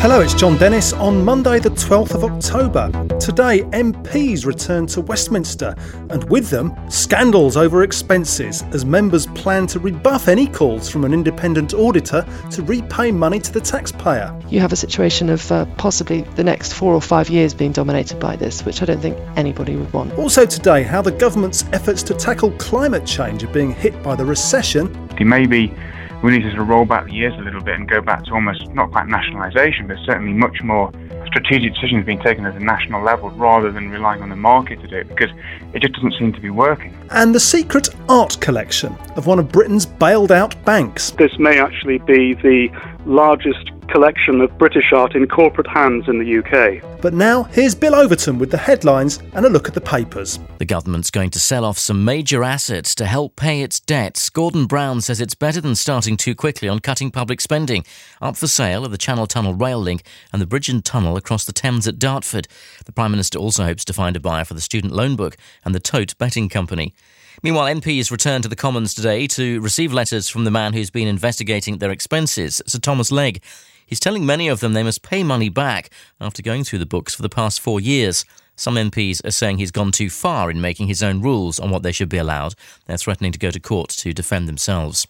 Hello, 0.00 0.20
it's 0.20 0.34
Jon 0.34 0.56
Dennis 0.58 0.92
on 0.92 1.24
Monday, 1.24 1.58
the 1.58 1.70
12th 1.70 2.14
of 2.14 2.22
October. 2.22 2.90
Today, 3.18 3.62
MPs 3.72 4.44
return 4.44 4.86
to 4.88 5.00
Westminster, 5.00 5.74
and 6.10 6.22
with 6.30 6.50
them, 6.50 6.76
scandals 6.90 7.56
over 7.56 7.82
expenses 7.82 8.62
as 8.72 8.84
members 8.84 9.26
plan 9.28 9.66
to 9.68 9.80
rebuff 9.80 10.28
any 10.28 10.46
calls 10.46 10.88
from 10.88 11.04
an 11.04 11.14
independent 11.14 11.72
auditor 11.72 12.24
to 12.52 12.62
repay 12.62 13.10
money 13.10 13.40
to 13.40 13.50
the 13.50 13.60
taxpayer. 13.60 14.38
You 14.50 14.60
have 14.60 14.70
a 14.70 14.76
situation 14.76 15.30
of 15.30 15.50
uh, 15.50 15.64
possibly 15.76 16.20
the 16.20 16.44
next 16.44 16.74
four 16.74 16.94
or 16.94 17.00
five 17.00 17.30
years 17.30 17.54
being 17.54 17.72
dominated 17.72 18.20
by 18.20 18.36
this, 18.36 18.64
which 18.66 18.82
I 18.82 18.84
don't 18.84 19.00
think 19.00 19.18
anybody 19.34 19.76
would 19.76 19.92
want. 19.94 20.12
Also, 20.18 20.44
today, 20.44 20.82
how 20.82 21.00
the 21.00 21.10
government's 21.10 21.64
efforts 21.72 22.02
to 22.04 22.14
tackle 22.14 22.52
climate 22.58 23.06
change 23.06 23.42
are 23.42 23.52
being 23.52 23.72
hit 23.72 24.00
by 24.02 24.14
the 24.14 24.26
recession. 24.26 25.08
Maybe 25.18 25.74
we 26.22 26.32
need 26.32 26.42
to 26.42 26.50
sort 26.50 26.62
of 26.62 26.68
roll 26.68 26.84
back 26.84 27.06
the 27.06 27.12
years 27.12 27.34
a 27.34 27.42
little 27.42 27.62
bit 27.62 27.74
and 27.74 27.88
go 27.88 28.00
back 28.00 28.24
to 28.24 28.32
almost 28.32 28.68
not 28.74 28.90
quite 28.90 29.06
nationalisation, 29.06 29.86
but 29.86 29.96
certainly 30.04 30.32
much 30.32 30.62
more 30.62 30.92
strategic 31.26 31.74
decisions 31.74 32.04
being 32.06 32.20
taken 32.20 32.46
at 32.46 32.54
a 32.54 32.64
national 32.64 33.02
level 33.02 33.30
rather 33.30 33.70
than 33.70 33.90
relying 33.90 34.22
on 34.22 34.30
the 34.30 34.36
market 34.36 34.80
to 34.80 34.88
do 34.88 34.96
it 34.96 35.08
because 35.08 35.30
it 35.74 35.80
just 35.80 35.94
doesn't 35.94 36.14
seem 36.18 36.32
to 36.32 36.40
be 36.40 36.50
working. 36.50 36.96
And 37.10 37.34
the 37.34 37.40
secret 37.40 37.88
art 38.08 38.40
collection 38.40 38.96
of 39.16 39.26
one 39.26 39.38
of 39.38 39.50
Britain's 39.50 39.86
bailed 39.86 40.32
out 40.32 40.62
banks. 40.64 41.10
This 41.12 41.38
may 41.38 41.58
actually 41.60 41.98
be 41.98 42.34
the 42.34 42.68
largest 43.04 43.70
collection 43.88 44.40
of 44.40 44.56
British 44.58 44.92
art 44.92 45.14
in 45.14 45.26
corporate 45.28 45.66
hands 45.66 46.08
in 46.08 46.18
the 46.18 46.38
UK. 46.38 47.00
But 47.00 47.14
now, 47.14 47.44
here's 47.44 47.74
Bill 47.74 47.94
Overton 47.94 48.38
with 48.38 48.50
the 48.50 48.58
headlines 48.58 49.18
and 49.34 49.46
a 49.46 49.48
look 49.48 49.68
at 49.68 49.74
the 49.74 49.80
papers. 49.80 50.38
The 50.58 50.64
government's 50.64 51.10
going 51.10 51.30
to 51.30 51.40
sell 51.40 51.64
off 51.64 51.78
some 51.78 52.04
major 52.04 52.42
assets 52.42 52.94
to 52.96 53.06
help 53.06 53.36
pay 53.36 53.62
its 53.62 53.80
debts. 53.80 54.28
Gordon 54.30 54.66
Brown 54.66 55.00
says 55.00 55.20
it's 55.20 55.34
better 55.34 55.60
than 55.60 55.74
starting 55.74 56.16
too 56.16 56.34
quickly 56.34 56.68
on 56.68 56.80
cutting 56.80 57.10
public 57.10 57.40
spending. 57.40 57.84
Up 58.20 58.36
for 58.36 58.46
sale 58.46 58.84
are 58.84 58.88
the 58.88 58.98
Channel 58.98 59.26
Tunnel 59.26 59.54
rail 59.54 59.80
link 59.80 60.02
and 60.32 60.42
the 60.42 60.46
bridge 60.46 60.68
and 60.68 60.84
tunnel 60.84 61.16
across 61.16 61.44
the 61.44 61.52
Thames 61.52 61.86
at 61.86 61.98
Dartford. 61.98 62.48
The 62.84 62.92
Prime 62.92 63.10
Minister 63.10 63.38
also 63.38 63.64
hopes 63.64 63.84
to 63.86 63.92
find 63.92 64.16
a 64.16 64.20
buyer 64.20 64.44
for 64.44 64.54
the 64.54 64.60
student 64.60 64.92
loan 64.92 65.16
book 65.16 65.36
and 65.64 65.74
the 65.74 65.80
Tote 65.80 66.16
betting 66.18 66.48
company. 66.48 66.94
Meanwhile, 67.42 67.74
MPs 67.74 68.10
returned 68.10 68.44
to 68.44 68.48
the 68.48 68.56
Commons 68.56 68.94
today 68.94 69.26
to 69.28 69.60
receive 69.60 69.92
letters 69.92 70.28
from 70.28 70.44
the 70.44 70.50
man 70.50 70.72
who's 70.72 70.90
been 70.90 71.08
investigating 71.08 71.78
their 71.78 71.90
expenses, 71.90 72.62
Sir 72.66 72.78
Thomas 72.78 73.12
Legg. 73.12 73.42
He's 73.86 74.00
telling 74.00 74.26
many 74.26 74.48
of 74.48 74.60
them 74.60 74.72
they 74.72 74.82
must 74.82 75.02
pay 75.02 75.22
money 75.22 75.48
back 75.48 75.90
after 76.20 76.42
going 76.42 76.64
through 76.64 76.80
the 76.80 76.86
books 76.86 77.14
for 77.14 77.22
the 77.22 77.28
past 77.28 77.60
four 77.60 77.80
years. 77.80 78.24
Some 78.58 78.76
MPs 78.76 79.22
are 79.24 79.30
saying 79.30 79.58
he's 79.58 79.70
gone 79.70 79.92
too 79.92 80.08
far 80.08 80.50
in 80.50 80.62
making 80.62 80.88
his 80.88 81.02
own 81.02 81.20
rules 81.20 81.60
on 81.60 81.70
what 81.70 81.82
they 81.82 81.92
should 81.92 82.08
be 82.08 82.16
allowed. 82.16 82.54
They're 82.86 82.96
threatening 82.96 83.32
to 83.32 83.38
go 83.38 83.50
to 83.50 83.60
court 83.60 83.90
to 83.90 84.14
defend 84.14 84.48
themselves. 84.48 85.06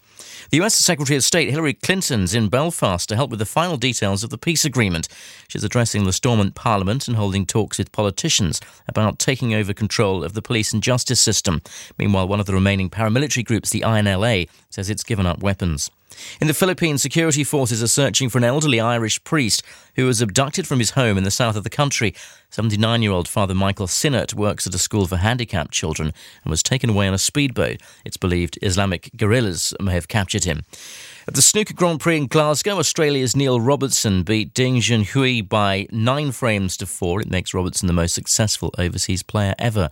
The 0.49 0.61
US 0.61 0.75
Secretary 0.75 1.15
of 1.15 1.23
State 1.23 1.49
Hillary 1.49 1.73
Clinton's 1.73 2.35
in 2.35 2.49
Belfast 2.49 3.07
to 3.07 3.15
help 3.15 3.29
with 3.29 3.39
the 3.39 3.45
final 3.45 3.77
details 3.77 4.21
of 4.21 4.31
the 4.31 4.37
peace 4.37 4.65
agreement. 4.65 5.07
She's 5.47 5.63
addressing 5.63 6.03
the 6.03 6.11
Stormont 6.11 6.55
Parliament 6.55 7.07
and 7.07 7.15
holding 7.15 7.45
talks 7.45 7.77
with 7.77 7.93
politicians 7.93 8.59
about 8.85 9.17
taking 9.17 9.53
over 9.53 9.73
control 9.73 10.25
of 10.25 10.33
the 10.33 10.41
police 10.41 10.73
and 10.73 10.83
justice 10.83 11.21
system. 11.21 11.61
Meanwhile, 11.97 12.27
one 12.27 12.41
of 12.41 12.47
the 12.47 12.53
remaining 12.53 12.89
paramilitary 12.89 13.45
groups, 13.45 13.69
the 13.69 13.81
INLA, 13.81 14.49
says 14.69 14.89
it's 14.89 15.05
given 15.05 15.25
up 15.25 15.41
weapons. 15.41 15.89
In 16.39 16.47
the 16.47 16.53
Philippines, 16.53 17.01
security 17.01 17.43
forces 17.43 17.81
are 17.81 17.87
searching 17.87 18.29
for 18.29 18.37
an 18.37 18.43
elderly 18.43 18.79
Irish 18.79 19.23
priest 19.23 19.63
who 19.95 20.05
was 20.05 20.21
abducted 20.21 20.67
from 20.67 20.79
his 20.79 20.91
home 20.91 21.17
in 21.17 21.23
the 21.23 21.31
south 21.31 21.55
of 21.55 21.63
the 21.63 21.69
country. 21.69 22.13
79 22.49 23.01
year 23.01 23.11
old 23.11 23.27
Father 23.27 23.53
Michael 23.53 23.87
Sinnott 23.87 24.33
works 24.33 24.65
at 24.67 24.73
a 24.73 24.79
school 24.79 25.07
for 25.07 25.17
handicapped 25.17 25.71
children 25.71 26.13
and 26.43 26.51
was 26.51 26.63
taken 26.63 26.89
away 26.89 27.07
on 27.07 27.13
a 27.13 27.17
speedboat. 27.17 27.81
It's 28.05 28.17
believed 28.17 28.59
Islamic 28.61 29.11
guerrillas 29.15 29.73
may 29.79 29.93
have 29.93 30.07
captured 30.07 30.43
him. 30.43 30.63
At 31.27 31.33
the 31.33 31.41
Snooker 31.41 31.73
Grand 31.73 31.99
Prix 31.99 32.15
in 32.15 32.27
Glasgow, 32.27 32.79
Australia's 32.79 33.35
Neil 33.35 33.59
Robertson 33.59 34.23
beat 34.23 34.53
Ding 34.53 34.77
Junhui 34.77 35.41
by 35.41 35.85
nine 35.91 36.31
frames 36.31 36.77
to 36.77 36.85
four. 36.85 37.19
It 37.19 37.29
makes 37.29 37.53
Robertson 37.53 37.87
the 37.87 37.91
most 37.91 38.15
successful 38.15 38.73
overseas 38.77 39.23
player 39.23 39.53
ever. 39.59 39.89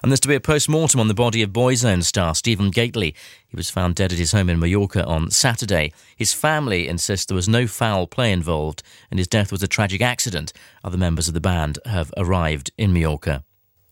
And 0.00 0.12
there's 0.12 0.20
to 0.20 0.28
be 0.28 0.36
a 0.36 0.40
post 0.40 0.68
mortem 0.68 1.00
on 1.00 1.08
the 1.08 1.12
body 1.12 1.42
of 1.42 1.50
Boyzone 1.50 2.04
star 2.04 2.36
Stephen 2.36 2.70
Gately. 2.70 3.16
He 3.48 3.56
was 3.56 3.68
found 3.68 3.96
dead 3.96 4.12
at 4.12 4.18
his 4.18 4.30
home 4.30 4.48
in 4.48 4.60
Mallorca 4.60 5.04
on 5.04 5.32
Saturday. 5.32 5.92
His 6.14 6.32
family 6.32 6.86
insists 6.86 7.26
there 7.26 7.34
was 7.34 7.48
no 7.48 7.66
foul 7.66 8.06
play 8.06 8.30
involved 8.30 8.84
and 9.10 9.18
his 9.18 9.26
death 9.26 9.50
was 9.50 9.64
a 9.64 9.68
tragic 9.68 10.00
accident. 10.00 10.52
Other 10.84 10.98
members 10.98 11.26
of 11.26 11.34
the 11.34 11.40
band 11.40 11.80
have 11.84 12.14
arrived 12.16 12.70
in 12.78 12.92
Mallorca. 12.92 13.42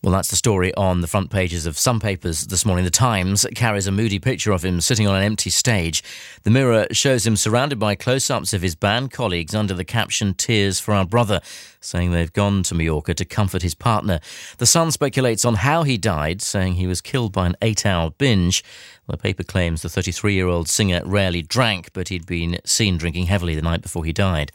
Well, 0.05 0.13
that's 0.13 0.29
the 0.29 0.37
story 0.37 0.75
on 0.75 1.01
the 1.01 1.07
front 1.07 1.31
pages 1.31 1.65
of 1.65 1.79
some 1.79 1.99
papers 1.99 2.49
this 2.49 2.67
morning. 2.67 2.85
The 2.85 2.91
Times 2.91 3.47
carries 3.55 3.87
a 3.87 3.91
moody 3.91 4.19
picture 4.19 4.53
of 4.53 4.63
him 4.63 4.83
sitting 4.83 5.09
on 5.09 5.17
an 5.17 5.23
empty 5.23 5.49
stage. 5.49 6.05
The 6.43 6.51
Mirror 6.51 6.89
shows 6.91 7.27
him 7.27 7.37
surrounded 7.37 7.79
by 7.79 7.95
close 7.95 8.31
ups 8.31 8.53
of 8.53 8.61
his 8.61 8.75
band 8.75 9.13
colleagues 9.13 9.55
under 9.55 9.73
the 9.73 9.83
caption 9.83 10.35
Tears 10.35 10.79
for 10.79 10.93
Our 10.93 11.07
Brother, 11.07 11.41
saying 11.81 12.13
they've 12.13 12.31
gone 12.31 12.63
to 12.65 12.75
Mallorca 12.75 13.15
to 13.15 13.25
comfort 13.25 13.63
his 13.63 13.75
partner. 13.75 14.21
The 14.59 14.67
Sun 14.67 14.91
speculates 14.91 15.47
on 15.47 15.55
how 15.55 15.85
he 15.85 15.97
died, 15.97 16.43
saying 16.43 16.75
he 16.75 16.87
was 16.87 17.01
killed 17.01 17.33
by 17.33 17.47
an 17.47 17.57
eight 17.63 17.87
hour 17.87 18.11
binge. 18.11 18.63
The 19.07 19.19
paper 19.19 19.45
claims 19.45 19.83
the 19.83 19.91
33 19.91 20.33
year 20.33 20.49
old 20.49 20.69
singer 20.69 21.03
rarely 21.05 21.43
drank, 21.43 21.93
but 21.93 22.09
he'd 22.09 22.25
been 22.25 22.59
seen 22.65 22.97
drinking 22.97 23.27
heavily 23.27 23.55
the 23.55 23.63
night 23.63 23.83
before 23.83 24.05
he 24.05 24.13
died. 24.15 24.51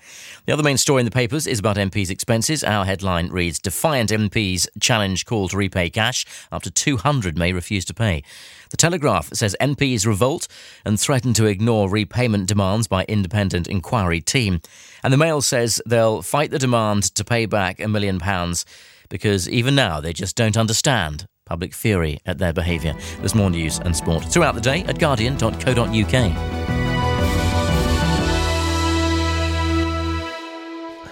The 0.45 0.53
other 0.53 0.63
main 0.63 0.77
story 0.77 1.01
in 1.01 1.05
the 1.05 1.11
papers 1.11 1.45
is 1.45 1.59
about 1.59 1.75
MPs' 1.75 2.09
expenses. 2.09 2.63
Our 2.63 2.85
headline 2.85 3.29
reads 3.29 3.59
Defiant 3.59 4.09
MPs 4.09 4.67
challenge 4.79 5.25
call 5.25 5.49
to 5.49 5.57
repay 5.57 5.91
cash. 5.91 6.25
Up 6.51 6.63
to 6.63 6.71
200 6.71 7.37
may 7.37 7.53
refuse 7.53 7.85
to 7.85 7.93
pay. 7.93 8.23
The 8.71 8.77
Telegraph 8.77 9.29
says 9.33 9.55
MPs 9.61 10.07
revolt 10.07 10.47
and 10.83 10.99
threaten 10.99 11.33
to 11.35 11.45
ignore 11.45 11.89
repayment 11.89 12.47
demands 12.47 12.87
by 12.87 13.05
independent 13.05 13.67
inquiry 13.67 14.19
team. 14.19 14.61
And 15.03 15.13
the 15.13 15.17
Mail 15.17 15.41
says 15.41 15.79
they'll 15.85 16.23
fight 16.23 16.49
the 16.49 16.59
demand 16.59 17.03
to 17.15 17.23
pay 17.23 17.45
back 17.45 17.79
a 17.79 17.87
million 17.87 18.17
pounds 18.17 18.65
because 19.09 19.47
even 19.47 19.75
now 19.75 19.99
they 19.99 20.13
just 20.13 20.35
don't 20.35 20.57
understand 20.57 21.27
public 21.49 21.73
fury 21.73 22.19
at 22.25 22.37
their 22.37 22.53
behaviour. 22.53 22.95
There's 23.17 23.35
more 23.35 23.49
news 23.49 23.79
and 23.79 23.95
sport 23.95 24.23
throughout 24.23 24.55
the 24.55 24.61
day 24.61 24.83
at 24.83 24.99
guardian.co.uk. 24.99 26.69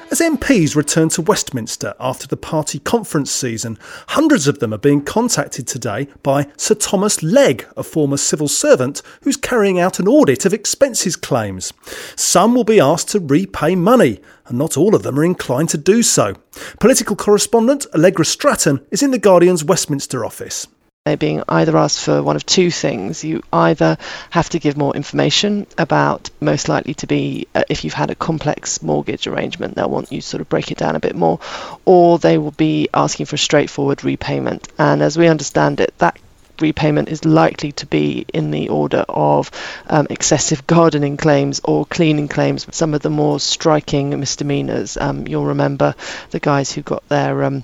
As 0.09 0.21
MPs 0.21 0.75
return 0.75 1.09
to 1.09 1.21
Westminster 1.21 1.93
after 1.99 2.27
the 2.27 2.37
party 2.37 2.79
conference 2.79 3.29
season, 3.29 3.77
hundreds 4.07 4.47
of 4.47 4.59
them 4.59 4.73
are 4.73 4.77
being 4.79 5.03
contacted 5.03 5.67
today 5.67 6.07
by 6.23 6.47
Sir 6.55 6.75
Thomas 6.75 7.21
Legg, 7.21 7.67
a 7.75 7.83
former 7.83 8.17
civil 8.17 8.47
servant 8.47 9.01
who's 9.21 9.37
carrying 9.37 9.79
out 9.79 9.99
an 9.99 10.07
audit 10.07 10.45
of 10.45 10.53
expenses 10.53 11.15
claims. 11.17 11.73
Some 12.15 12.55
will 12.55 12.63
be 12.63 12.79
asked 12.79 13.09
to 13.09 13.19
repay 13.19 13.75
money, 13.75 14.19
and 14.47 14.57
not 14.57 14.77
all 14.77 14.95
of 14.95 15.03
them 15.03 15.19
are 15.19 15.23
inclined 15.23 15.69
to 15.69 15.77
do 15.77 16.03
so. 16.03 16.35
Political 16.79 17.15
correspondent 17.15 17.85
Allegra 17.93 18.25
Stratton 18.25 18.85
is 18.91 19.03
in 19.03 19.11
The 19.11 19.19
Guardian's 19.19 19.63
Westminster 19.63 20.25
office. 20.25 20.67
They're 21.07 21.15
being 21.15 21.41
either 21.47 21.77
asked 21.77 22.03
for 22.03 22.21
one 22.21 22.35
of 22.35 22.45
two 22.45 22.69
things. 22.69 23.23
You 23.23 23.41
either 23.53 23.97
have 24.29 24.49
to 24.49 24.59
give 24.59 24.75
more 24.75 24.93
information 24.93 25.65
about, 25.77 26.29
most 26.41 26.67
likely 26.67 26.95
to 26.95 27.07
be, 27.07 27.47
uh, 27.55 27.63
if 27.69 27.85
you've 27.85 27.93
had 27.93 28.11
a 28.11 28.15
complex 28.15 28.81
mortgage 28.81 29.25
arrangement, 29.25 29.75
they'll 29.75 29.89
want 29.89 30.11
you 30.11 30.19
to 30.19 30.27
sort 30.27 30.41
of 30.41 30.49
break 30.49 30.69
it 30.69 30.77
down 30.77 30.97
a 30.97 30.99
bit 30.99 31.15
more, 31.15 31.39
or 31.85 32.19
they 32.19 32.37
will 32.37 32.51
be 32.51 32.89
asking 32.93 33.25
for 33.25 33.35
a 33.35 33.39
straightforward 33.39 34.03
repayment. 34.03 34.67
And 34.77 35.01
as 35.01 35.17
we 35.17 35.29
understand 35.29 35.79
it, 35.79 35.97
that 35.99 36.19
repayment 36.61 37.09
is 37.09 37.25
likely 37.25 37.71
to 37.73 37.85
be 37.85 38.25
in 38.33 38.51
the 38.51 38.69
order 38.69 39.05
of 39.09 39.51
um, 39.87 40.07
excessive 40.09 40.65
gardening 40.67 41.17
claims 41.17 41.61
or 41.63 41.85
cleaning 41.85 42.27
claims, 42.27 42.67
some 42.71 42.93
of 42.93 43.01
the 43.01 43.09
more 43.09 43.39
striking 43.39 44.17
misdemeanors. 44.19 44.97
Um, 44.97 45.27
you'll 45.27 45.45
remember 45.45 45.95
the 46.31 46.39
guys 46.39 46.71
who 46.71 46.81
got 46.81 47.07
their 47.09 47.43
um, 47.43 47.63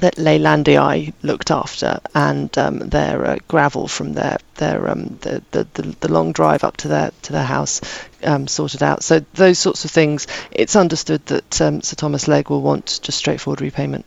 that 0.00 0.16
Leylandii 0.16 1.12
looked 1.22 1.50
after 1.50 2.00
and 2.14 2.56
um, 2.56 2.78
their 2.78 3.24
uh, 3.24 3.36
gravel 3.48 3.88
from 3.88 4.12
their 4.12 4.38
their 4.56 4.88
um, 4.88 5.18
the, 5.22 5.42
the, 5.50 5.96
the, 6.00 6.12
long 6.12 6.32
drive 6.32 6.64
up 6.64 6.76
to 6.78 6.88
their 6.88 7.10
to 7.22 7.32
their 7.32 7.44
house 7.44 7.80
um, 8.22 8.46
sorted 8.46 8.82
out. 8.82 9.02
So 9.02 9.20
those 9.34 9.58
sorts 9.58 9.84
of 9.84 9.90
things, 9.90 10.26
it's 10.50 10.76
understood 10.76 11.24
that 11.26 11.60
um, 11.60 11.82
Sir 11.82 11.96
Thomas 11.96 12.28
Legg 12.28 12.50
will 12.50 12.62
want 12.62 13.00
just 13.02 13.18
straightforward 13.18 13.60
repayment. 13.60 14.04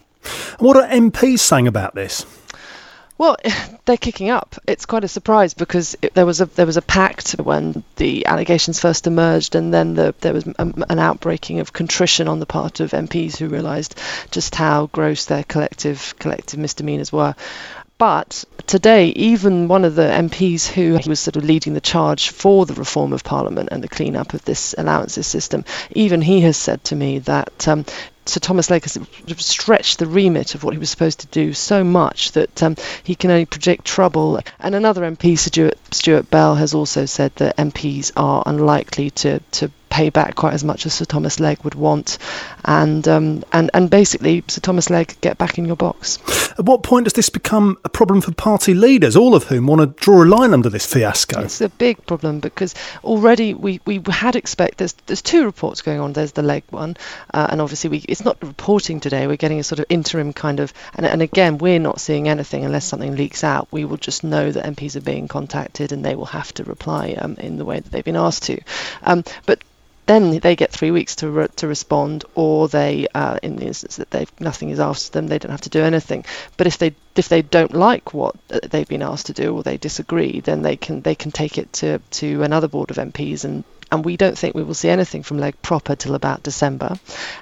What 0.60 0.78
are 0.78 0.88
MPs 0.88 1.40
saying 1.40 1.68
about 1.68 1.96
this? 1.96 2.26
Well, 3.18 3.38
they're 3.86 3.98
kicking 3.98 4.30
up. 4.30 4.56
It's 4.68 4.86
quite 4.86 5.04
a 5.04 5.08
surprise 5.08 5.54
because 5.54 5.96
it, 6.02 6.14
there 6.14 6.26
was 6.26 6.42
a 6.42 6.46
there 6.46 6.66
was 6.66 6.78
a 6.78 6.82
pact 6.82 7.32
when 7.34 7.84
the 7.98 8.26
allegations 8.26 8.80
first 8.80 9.08
emerged, 9.08 9.56
and 9.56 9.74
then 9.74 9.96
the, 9.96 10.16
there 10.22 10.34
was 10.34 10.48
a, 10.48 10.54
an 10.90 11.00
outbreaking 11.00 11.60
of 11.60 11.74
contrition 11.74 12.28
on 12.28 12.40
the 12.40 12.46
part 12.46 12.80
of 12.80 12.92
MPs 12.92 13.38
who 13.38 13.48
realised 13.48 14.00
just 14.32 14.56
how 14.56 14.88
gross 14.88 15.26
their 15.26 15.44
collective 15.44 16.16
collective 16.20 16.60
misdemeanours 16.60 17.12
were. 17.12 17.36
But 18.02 18.46
today, 18.66 19.10
even 19.10 19.68
one 19.68 19.86
of 19.86 19.94
the 19.94 20.02
MPs 20.02 20.66
who 20.66 20.98
was 21.08 21.20
sort 21.20 21.36
of 21.36 21.44
leading 21.44 21.76
the 21.76 21.80
charge 21.80 22.30
for 22.30 22.66
the 22.66 22.74
reform 22.74 23.14
of 23.14 23.24
Parliament 23.24 23.70
and 23.72 23.84
the 23.84 23.88
clean 23.88 24.16
up 24.16 24.34
of 24.34 24.44
this 24.44 24.74
allowances 24.76 25.28
system, 25.28 25.66
even 25.92 26.20
he 26.20 26.42
has 26.42 26.58
said 26.58 26.84
to 26.86 26.96
me 26.96 27.20
that 27.20 27.68
um, 27.68 27.86
Sir 28.26 28.40
Thomas 28.40 28.70
Legg 28.70 28.84
has 28.84 28.98
stretched 29.38 30.00
the 30.00 30.06
remit 30.06 30.54
of 30.54 30.64
what 30.64 30.74
he 30.74 30.80
was 30.80 30.90
supposed 30.90 31.20
to 31.22 31.28
do 31.28 31.54
so 31.54 31.84
much 31.84 32.32
that 32.34 32.62
um, 32.62 32.76
he 33.04 33.16
can 33.16 33.32
only 33.32 33.46
predict 33.46 33.86
trouble. 33.86 34.40
And 34.60 34.76
another 34.76 35.02
MP, 35.02 35.38
Stuart, 35.38 35.78
Stuart 35.92 36.30
Bell, 36.30 36.56
has 36.56 36.74
also 36.74 37.06
said 37.06 37.36
that 37.38 37.58
MPs 37.58 38.12
are 38.16 38.44
unlikely 38.46 39.10
to, 39.12 39.40
to 39.40 39.72
pay 39.92 40.10
back 40.10 40.36
quite 40.36 40.54
as 40.54 40.64
much 40.64 40.86
as 40.88 40.94
Sir 40.96 41.06
Thomas 41.06 41.40
Legg 41.40 41.64
would 41.64 41.76
want, 41.76 42.18
and 42.66 43.08
um, 43.08 43.44
and 43.52 43.70
and 43.74 43.90
basically 43.90 44.44
Sir 44.48 44.62
Thomas 44.62 44.90
Legg 44.90 45.20
get 45.22 45.38
back 45.38 45.60
in 45.60 45.66
your 45.66 45.76
box. 45.76 46.18
At 46.58 46.66
what 46.66 46.82
point 46.82 47.04
does 47.04 47.14
this 47.14 47.30
become 47.30 47.78
a 47.84 47.90
problem 47.90 48.22
for 48.22 48.32
party 48.34 48.74
leaders, 48.74 49.16
all 49.16 49.36
of 49.36 49.44
whom 49.46 49.68
want 49.68 49.82
to 49.82 50.04
draw 50.04 50.24
a 50.24 50.26
line 50.26 50.54
under 50.54 50.70
this 50.70 50.86
fiasco? 50.86 51.42
It's 51.42 51.62
a 51.62 51.70
big 51.70 52.06
problem 52.08 52.40
because 52.40 52.74
already 53.04 53.54
we, 53.54 53.80
we 53.86 54.02
had 54.10 54.36
expect 54.36 54.78
there's 54.78 54.94
there's 55.06 55.22
two 55.22 55.46
reports 55.46 55.82
going 55.82 56.00
on. 56.00 56.14
There's 56.14 56.32
the 56.32 56.42
Legg 56.42 56.64
one, 56.70 56.98
uh, 57.34 57.48
and 57.52 57.62
obviously 57.62 57.90
we 57.90 57.98
it's 58.08 58.26
not 58.26 58.42
reporting 58.42 59.00
today. 59.00 59.28
We're 59.28 59.36
getting 59.36 59.60
a 59.60 59.64
sort 59.64 59.80
of 59.80 59.86
interim 59.90 60.34
kind 60.34 60.60
of, 60.60 60.74
and, 60.96 61.06
and 61.06 61.22
again 61.22 61.58
we're 61.58 61.80
not 61.80 62.00
seeing 62.00 62.28
anything 62.28 62.66
unless 62.66 62.86
something 62.86 63.16
leaks 63.16 63.44
out. 63.44 63.68
We 63.72 63.86
will 63.86 63.98
just 63.98 64.24
know 64.24 64.52
that 64.52 64.66
MPs 64.66 64.96
are 64.96 65.02
being 65.02 65.28
contacted 65.28 65.92
and 65.92 66.04
they 66.04 66.16
will 66.16 66.26
have 66.26 66.54
to 66.56 66.64
reply 66.64 67.18
um, 67.20 67.36
in 67.36 67.58
the 67.58 67.66
way 67.66 67.80
that 67.80 67.92
they've 67.92 68.04
been 68.04 68.16
asked 68.16 68.44
to. 68.44 68.60
Um, 69.04 69.24
but 69.46 69.62
then 70.12 70.40
they 70.40 70.56
get 70.56 70.72
three 70.72 70.92
weeks 70.92 71.16
to 71.18 71.30
re- 71.30 71.48
to 71.56 71.68
respond, 71.68 72.26
or 72.36 72.68
they, 72.68 73.08
uh, 73.16 73.38
in 73.42 73.56
the 73.56 73.66
instance 73.66 73.96
that 73.96 74.12
they've 74.12 74.32
nothing 74.40 74.70
is 74.70 74.80
asked 74.80 75.08
of 75.08 75.12
them, 75.14 75.28
they 75.28 75.40
don't 75.40 75.52
have 75.52 75.62
to 75.62 75.70
do 75.70 75.84
anything. 75.84 76.26
But 76.58 76.68
if 76.68 76.78
they 76.78 76.94
if 77.16 77.30
they 77.30 77.42
don't 77.42 77.74
like 77.74 78.14
what 78.14 78.36
uh, 78.52 78.60
they've 78.70 78.88
been 78.88 79.02
asked 79.02 79.28
to 79.28 79.34
do, 79.34 79.56
or 79.56 79.64
they 79.64 79.78
disagree, 79.78 80.42
then 80.42 80.62
they 80.62 80.76
can 80.76 81.02
they 81.02 81.16
can 81.16 81.32
take 81.32 81.58
it 81.58 81.72
to 81.74 82.00
to 82.20 82.44
another 82.44 82.68
board 82.68 82.92
of 82.92 82.98
MPs 82.98 83.46
and 83.46 83.64
and 83.92 84.06
we 84.06 84.16
don't 84.16 84.38
think 84.38 84.56
we 84.56 84.64
will 84.64 84.74
see 84.74 84.90
anything 84.90 85.22
from 85.24 85.38
Legg 85.38 85.62
proper 85.62 85.96
till 85.96 86.16
about 86.16 86.44
December. 86.44 86.98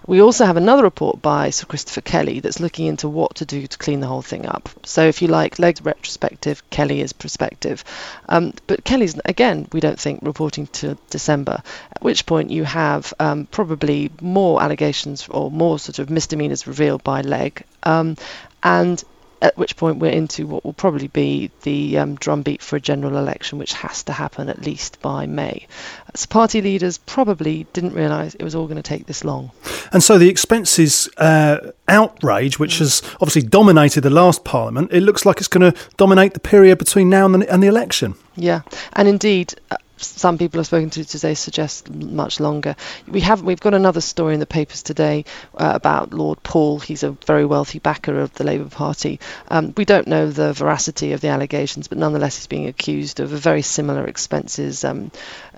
We 0.07 0.21
also 0.21 0.45
have 0.45 0.57
another 0.57 0.83
report 0.83 1.21
by 1.21 1.51
Sir 1.51 1.65
Christopher 1.65 2.01
Kelly 2.01 2.39
that's 2.39 2.59
looking 2.59 2.87
into 2.87 3.07
what 3.07 3.35
to 3.35 3.45
do 3.45 3.67
to 3.67 3.77
clean 3.77 3.99
the 3.99 4.07
whole 4.07 4.23
thing 4.23 4.45
up. 4.45 4.69
So 4.83 5.03
if 5.03 5.21
you 5.21 5.27
like, 5.27 5.59
Legg's 5.59 5.81
retrospective, 5.81 6.67
Kelly 6.69 7.01
is 7.01 7.13
prospective. 7.13 7.83
Um, 8.27 8.53
but 8.67 8.83
Kelly's, 8.83 9.19
again, 9.25 9.67
we 9.71 9.79
don't 9.79 9.99
think 9.99 10.21
reporting 10.23 10.67
to 10.67 10.97
December, 11.09 11.61
at 11.91 12.01
which 12.01 12.25
point 12.25 12.49
you 12.49 12.63
have 12.63 13.13
um, 13.19 13.45
probably 13.45 14.11
more 14.21 14.61
allegations 14.61 15.27
or 15.29 15.51
more 15.51 15.77
sort 15.77 15.99
of 15.99 16.09
misdemeanors 16.09 16.65
revealed 16.65 17.03
by 17.03 17.21
Legg. 17.21 17.63
Um, 17.83 18.15
and 18.63 19.03
at 19.41 19.57
which 19.57 19.77
point 19.77 19.99
we're 19.99 20.11
into 20.11 20.45
what 20.45 20.65
will 20.65 20.73
probably 20.73 21.07
be 21.07 21.51
the 21.63 21.97
um, 21.97 22.15
drumbeat 22.15 22.61
for 22.61 22.75
a 22.75 22.79
general 22.79 23.17
election, 23.17 23.57
which 23.57 23.73
has 23.73 24.03
to 24.03 24.13
happen 24.13 24.49
at 24.49 24.61
least 24.61 25.01
by 25.01 25.25
May. 25.25 25.67
So 26.15 26.27
party 26.27 26.61
leaders 26.61 26.97
probably 26.97 27.65
didn't 27.73 27.93
realise 27.93 28.35
it 28.35 28.43
was 28.43 28.55
all 28.55 28.65
going 28.65 28.77
to 28.77 28.83
take 28.83 29.05
this 29.05 29.23
long. 29.23 29.51
And 29.91 30.03
so 30.03 30.17
the 30.17 30.29
expenses 30.29 31.09
uh, 31.17 31.71
outrage, 31.87 32.59
which 32.59 32.79
has 32.79 33.01
obviously 33.15 33.43
dominated 33.43 34.01
the 34.01 34.09
last 34.09 34.43
parliament, 34.43 34.91
it 34.91 35.01
looks 35.01 35.25
like 35.25 35.37
it's 35.37 35.47
going 35.47 35.71
to 35.71 35.79
dominate 35.97 36.33
the 36.33 36.39
period 36.39 36.77
between 36.77 37.09
now 37.09 37.25
and 37.25 37.35
the, 37.35 37.51
and 37.51 37.63
the 37.63 37.67
election. 37.67 38.15
Yeah, 38.35 38.61
and 38.93 39.07
indeed, 39.07 39.53
uh, 39.71 39.77
some 40.01 40.37
people 40.37 40.59
I've 40.59 40.67
spoken 40.67 40.89
to 40.91 41.05
today 41.05 41.33
suggest 41.33 41.89
much 41.89 42.39
longer. 42.39 42.75
We 43.07 43.21
have 43.21 43.41
we've 43.41 43.59
got 43.59 43.73
another 43.73 44.01
story 44.01 44.33
in 44.33 44.39
the 44.39 44.45
papers 44.45 44.83
today 44.83 45.25
uh, 45.55 45.71
about 45.75 46.13
Lord 46.13 46.41
Paul. 46.43 46.79
He's 46.79 47.03
a 47.03 47.11
very 47.11 47.45
wealthy 47.45 47.79
backer 47.79 48.19
of 48.19 48.33
the 48.33 48.43
Labour 48.43 48.69
Party. 48.69 49.19
Um, 49.49 49.73
we 49.75 49.85
don't 49.85 50.07
know 50.07 50.29
the 50.29 50.53
veracity 50.53 51.13
of 51.13 51.21
the 51.21 51.29
allegations, 51.29 51.87
but 51.87 51.97
nonetheless 51.97 52.37
he's 52.37 52.47
being 52.47 52.67
accused 52.67 53.19
of 53.19 53.33
a 53.33 53.37
very 53.37 53.61
similar 53.61 54.05
expenses 54.05 54.83
um, 54.83 55.11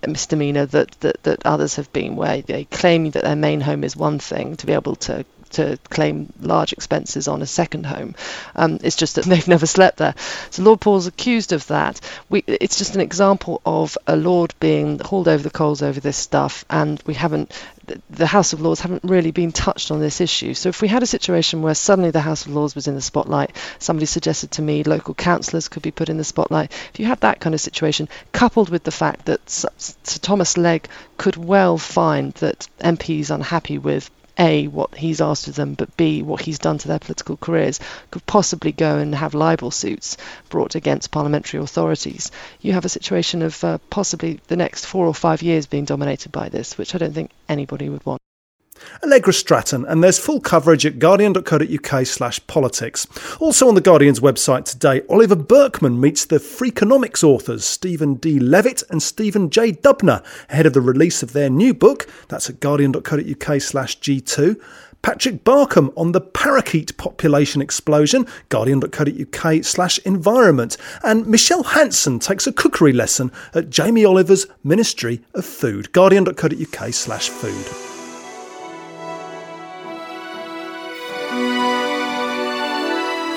misdemeanor 0.08 0.66
that, 0.68 0.92
that 1.02 1.24
that 1.24 1.46
others 1.46 1.76
have 1.76 1.92
been, 1.94 2.16
where 2.16 2.42
they 2.42 2.66
claim 2.66 3.12
that 3.12 3.24
their 3.24 3.36
main 3.36 3.62
home 3.62 3.84
is 3.84 3.96
one 3.96 4.20
thing 4.20 4.56
to 4.58 4.66
be 4.66 4.74
able 4.74 4.96
to 4.96 5.26
to 5.52 5.78
claim 5.90 6.32
large 6.40 6.74
expenses 6.74 7.28
on 7.28 7.42
a 7.42 7.46
second 7.46 7.86
home. 7.86 8.16
Um, 8.56 8.80
it's 8.84 8.96
just 8.96 9.16
that 9.16 9.26
they've 9.32 9.48
never 9.48 9.66
slept 9.66 9.98
there. 9.98 10.16
So 10.50 10.64
Lord 10.64 10.82
Paul's 10.82 11.08
accused 11.08 11.54
of 11.54 11.68
that. 11.68 12.00
We, 12.30 12.44
it's 12.48 12.78
just 12.78 12.96
an 12.96 13.02
example 13.02 13.62
of 13.66 13.98
a 14.08 14.16
lord 14.16 14.54
being 14.60 15.00
hauled 15.00 15.28
over 15.28 15.44
the 15.44 15.50
coals 15.50 15.82
over 15.82 16.00
this 16.00 16.18
stuff, 16.18 16.66
and 16.70 17.02
we 17.06 17.14
haven't. 17.14 17.52
The 18.10 18.28
House 18.28 18.54
of 18.54 18.62
Lords 18.62 18.80
haven't 18.80 19.04
really 19.04 19.32
been 19.32 19.52
touched 19.52 19.92
on 19.92 20.00
this 20.00 20.22
issue. 20.22 20.54
So 20.54 20.70
if 20.70 20.82
we 20.82 20.88
had 20.88 21.04
a 21.04 21.08
situation 21.08 21.62
where 21.62 21.74
suddenly 21.74 22.12
the 22.12 22.22
House 22.22 22.46
of 22.46 22.54
Lords 22.54 22.76
was 22.76 22.88
in 22.88 22.96
the 22.96 23.02
spotlight, 23.02 23.56
somebody 23.80 24.06
suggested 24.06 24.52
to 24.52 24.62
me 24.62 24.84
local 24.84 25.14
councillors 25.14 25.68
could 25.68 25.82
be 25.82 25.92
put 25.92 26.08
in 26.08 26.18
the 26.18 26.24
spotlight. 26.24 26.72
If 26.94 27.00
you 27.00 27.08
had 27.08 27.20
that 27.22 27.42
kind 27.42 27.54
of 27.54 27.60
situation, 27.60 28.08
coupled 28.32 28.70
with 28.70 28.84
the 28.84 28.92
fact 28.92 29.26
that 29.26 29.50
Sir 29.50 29.70
Thomas 30.22 30.58
Legg 30.58 30.88
could 31.18 31.36
well 31.36 31.78
find 31.78 32.34
that 32.36 32.68
MPs 32.80 33.30
unhappy 33.30 33.78
with 33.78 34.10
a, 34.42 34.68
what 34.68 34.96
he's 34.96 35.22
asked 35.22 35.48
of 35.48 35.56
them, 35.56 35.76
but 35.76 35.96
B, 35.96 36.24
what 36.24 36.42
he's 36.42 36.60
done 36.60 36.80
to 36.80 36.88
their 36.88 37.00
political 37.00 37.38
careers, 37.38 37.80
could 38.10 38.26
possibly 38.26 38.72
go 38.72 38.98
and 38.98 39.14
have 39.14 39.36
libel 39.36 39.70
suits 39.72 40.18
brought 40.50 40.76
against 40.76 41.12
parliamentary 41.12 41.62
authorities. 41.62 42.32
You 42.60 42.74
have 42.74 42.86
a 42.86 42.90
situation 42.90 43.44
of 43.44 43.64
uh, 43.64 43.78
possibly 43.90 44.40
the 44.48 44.58
next 44.58 44.86
four 44.86 45.06
or 45.06 45.14
five 45.14 45.44
years 45.44 45.68
being 45.68 45.86
dominated 45.86 46.32
by 46.32 46.50
this, 46.50 46.78
which 46.78 46.96
I 46.96 46.98
don't 46.98 47.14
think 47.14 47.32
anybody 47.48 47.88
would 47.88 48.06
want. 48.06 48.22
Allegra 49.04 49.34
Stratton, 49.34 49.86
and 49.86 50.04
there's 50.04 50.20
full 50.20 50.40
coverage 50.40 50.86
at 50.86 51.00
guardian.co.uk 51.00 52.06
slash 52.06 52.46
politics. 52.48 53.08
Also 53.40 53.68
on 53.68 53.76
the 53.76 53.82
Guardian's 53.82 54.20
website 54.20 54.66
today, 54.66 55.02
Oliver 55.10 55.36
Burkeman 55.36 56.00
meets 56.00 56.26
the 56.26 56.38
Freakonomics 56.38 57.24
authors 57.24 57.66
Stephen 57.66 58.16
D. 58.16 58.40
Levitt 58.40 58.84
and 58.90 59.02
Stephen 59.02 59.50
J. 59.50 59.74
Dubner 59.74 60.24
ahead 60.50 60.66
of 60.66 60.74
the 60.74 60.82
release 60.82 61.24
of 61.24 61.34
their 61.34 61.50
new 61.50 61.74
book. 61.74 62.08
That's 62.28 62.50
at 62.50 62.60
guardian.co.uk 62.60 63.62
slash 63.62 64.00
G2. 64.00 64.62
Patrick 65.02 65.44
Barkham 65.44 65.92
on 65.98 66.12
the 66.12 66.22
parakeet 66.22 66.96
population 66.98 67.62
explosion, 67.62 68.28
guardian.co.uk 68.50 69.64
slash 69.64 70.00
environment. 70.00 70.78
And 71.04 71.26
Michelle 71.26 71.64
Hanson 71.64 72.20
takes 72.20 72.46
a 72.46 72.54
cookery 72.54 72.94
lesson 72.94 73.32
at 73.54 73.70
Jamie 73.70 74.06
Oliver's 74.06 74.46
Ministry 74.64 75.22
of 75.34 75.46
Food, 75.46 75.92
guardian.co.uk 75.92 76.94
slash 76.94 77.30
food. 77.30 77.91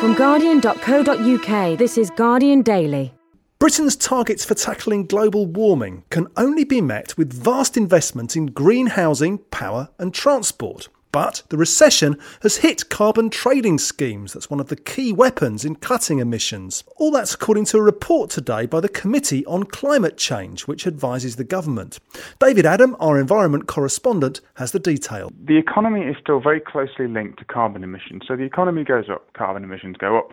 From 0.05 0.13
Guardian.co.uk, 0.13 1.79
this 1.79 1.97
is 1.97 2.11
Guardian 2.11 2.61
Daily. 2.61 3.15
Britain's 3.59 3.97
targets 3.97 4.45
for 4.45 4.53
tackling 4.53 5.07
global 5.07 5.47
warming 5.47 6.05
can 6.11 6.27
only 6.37 6.65
be 6.65 6.83
met 6.83 7.17
with 7.17 7.33
vast 7.33 7.79
investment 7.79 8.37
in 8.37 8.49
green 8.49 8.89
housing, 8.89 9.39
power, 9.39 9.89
and 9.99 10.13
transport. 10.13 10.89
But 11.15 11.45
the 11.49 11.57
recession 11.57 12.19
has 12.43 12.57
hit 12.57 12.89
carbon 12.89 13.31
trading 13.31 13.79
schemes. 13.79 14.33
That's 14.33 14.51
one 14.51 14.59
of 14.59 14.67
the 14.67 14.75
key 14.75 15.13
weapons 15.13 15.65
in 15.65 15.77
cutting 15.77 16.19
emissions. 16.19 16.83
All 16.97 17.13
that's 17.13 17.35
according 17.35 17.67
to 17.67 17.77
a 17.77 17.83
report 17.83 18.31
today 18.31 18.67
by 18.67 18.81
the 18.81 18.89
Committee 18.89 19.47
on 19.47 19.63
Climate 19.63 20.17
Change, 20.17 20.63
which 20.63 20.89
advises 20.89 21.37
the 21.37 21.45
government. 21.45 22.01
David 22.41 22.67
Adam, 22.67 22.97
our 22.99 23.21
environment 23.21 23.69
correspondent, 23.69 24.41
has 24.55 24.73
the 24.73 24.81
detail. 24.81 25.31
The 25.47 25.57
economy 25.57 26.01
is 26.01 26.17
still 26.21 26.41
very 26.41 26.59
closely 26.59 27.07
linked 27.07 27.39
to 27.39 27.45
carbon 27.45 27.85
emissions. 27.85 28.23
So 28.27 28.35
the 28.35 28.43
economy 28.43 28.83
goes 28.83 29.09
up, 29.09 29.33
carbon 29.35 29.63
emissions 29.63 29.97
go 29.97 30.19
up. 30.19 30.33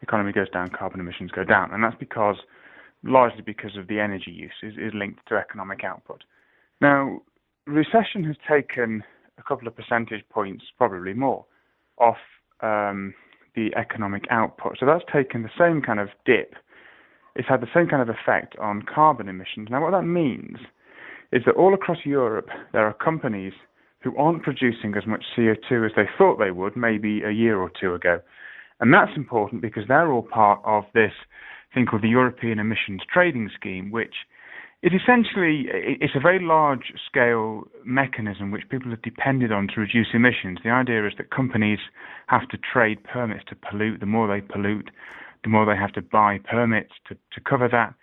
Economy 0.00 0.32
goes 0.32 0.48
down, 0.48 0.70
carbon 0.70 1.00
emissions 1.00 1.32
go 1.32 1.44
down. 1.44 1.70
And 1.70 1.84
that's 1.84 1.98
because, 2.00 2.36
largely 3.02 3.42
because 3.42 3.76
of 3.76 3.88
the 3.88 4.00
energy 4.00 4.30
use, 4.30 4.54
is, 4.62 4.72
is 4.78 4.94
linked 4.94 5.28
to 5.28 5.34
economic 5.34 5.84
output. 5.84 6.24
Now, 6.80 7.20
recession 7.66 8.24
has 8.24 8.36
taken 8.48 9.04
a 9.38 9.42
couple 9.42 9.68
of 9.68 9.76
percentage 9.76 10.24
points, 10.30 10.64
probably 10.78 11.14
more, 11.14 11.44
off 11.98 12.18
um, 12.60 13.14
the 13.54 13.70
economic 13.76 14.24
output. 14.30 14.76
So 14.78 14.86
that's 14.86 15.04
taken 15.12 15.42
the 15.42 15.50
same 15.58 15.82
kind 15.82 16.00
of 16.00 16.08
dip. 16.24 16.54
It's 17.36 17.48
had 17.48 17.60
the 17.60 17.68
same 17.74 17.88
kind 17.88 18.02
of 18.02 18.08
effect 18.08 18.56
on 18.58 18.82
carbon 18.82 19.28
emissions. 19.28 19.68
Now, 19.70 19.82
what 19.82 19.90
that 19.90 20.06
means 20.06 20.58
is 21.32 21.42
that 21.46 21.56
all 21.56 21.74
across 21.74 21.98
Europe, 22.04 22.48
there 22.72 22.86
are 22.86 22.94
companies 22.94 23.52
who 24.02 24.16
aren't 24.16 24.42
producing 24.42 24.94
as 24.96 25.06
much 25.06 25.24
CO2 25.36 25.86
as 25.86 25.92
they 25.96 26.08
thought 26.16 26.38
they 26.38 26.50
would 26.50 26.76
maybe 26.76 27.22
a 27.22 27.30
year 27.30 27.58
or 27.58 27.70
two 27.80 27.94
ago. 27.94 28.20
And 28.80 28.92
that's 28.92 29.16
important 29.16 29.62
because 29.62 29.84
they're 29.88 30.12
all 30.12 30.22
part 30.22 30.60
of 30.64 30.84
this 30.94 31.12
thing 31.72 31.86
called 31.86 32.02
the 32.02 32.08
European 32.08 32.58
Emissions 32.58 33.02
Trading 33.12 33.50
Scheme, 33.58 33.90
which 33.90 34.14
it 34.84 34.92
essentially 34.92 35.64
it's 35.72 36.14
a 36.14 36.20
very 36.20 36.44
large 36.44 36.92
scale 37.06 37.66
mechanism 37.86 38.50
which 38.50 38.68
people 38.68 38.90
have 38.90 39.00
depended 39.00 39.50
on 39.50 39.66
to 39.68 39.80
reduce 39.80 40.08
emissions. 40.12 40.58
The 40.62 40.68
idea 40.68 41.06
is 41.06 41.14
that 41.16 41.30
companies 41.30 41.78
have 42.26 42.46
to 42.48 42.58
trade 42.58 43.02
permits 43.02 43.44
to 43.48 43.56
pollute. 43.56 44.00
The 44.00 44.06
more 44.06 44.28
they 44.28 44.42
pollute, 44.42 44.90
the 45.42 45.48
more 45.48 45.64
they 45.64 45.74
have 45.74 45.92
to 45.92 46.02
buy 46.02 46.38
permits 46.38 46.92
to, 47.08 47.14
to 47.32 47.40
cover 47.40 47.66
that. 47.66 47.94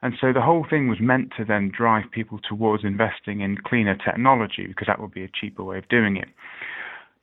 And 0.00 0.14
so 0.20 0.32
the 0.32 0.40
whole 0.40 0.64
thing 0.70 0.86
was 0.86 1.00
meant 1.00 1.32
to 1.38 1.44
then 1.44 1.72
drive 1.76 2.04
people 2.12 2.38
towards 2.38 2.84
investing 2.84 3.40
in 3.40 3.56
cleaner 3.56 3.96
technology 3.96 4.68
because 4.68 4.86
that 4.86 5.00
would 5.00 5.12
be 5.12 5.24
a 5.24 5.28
cheaper 5.28 5.64
way 5.64 5.78
of 5.78 5.88
doing 5.88 6.16
it. 6.16 6.28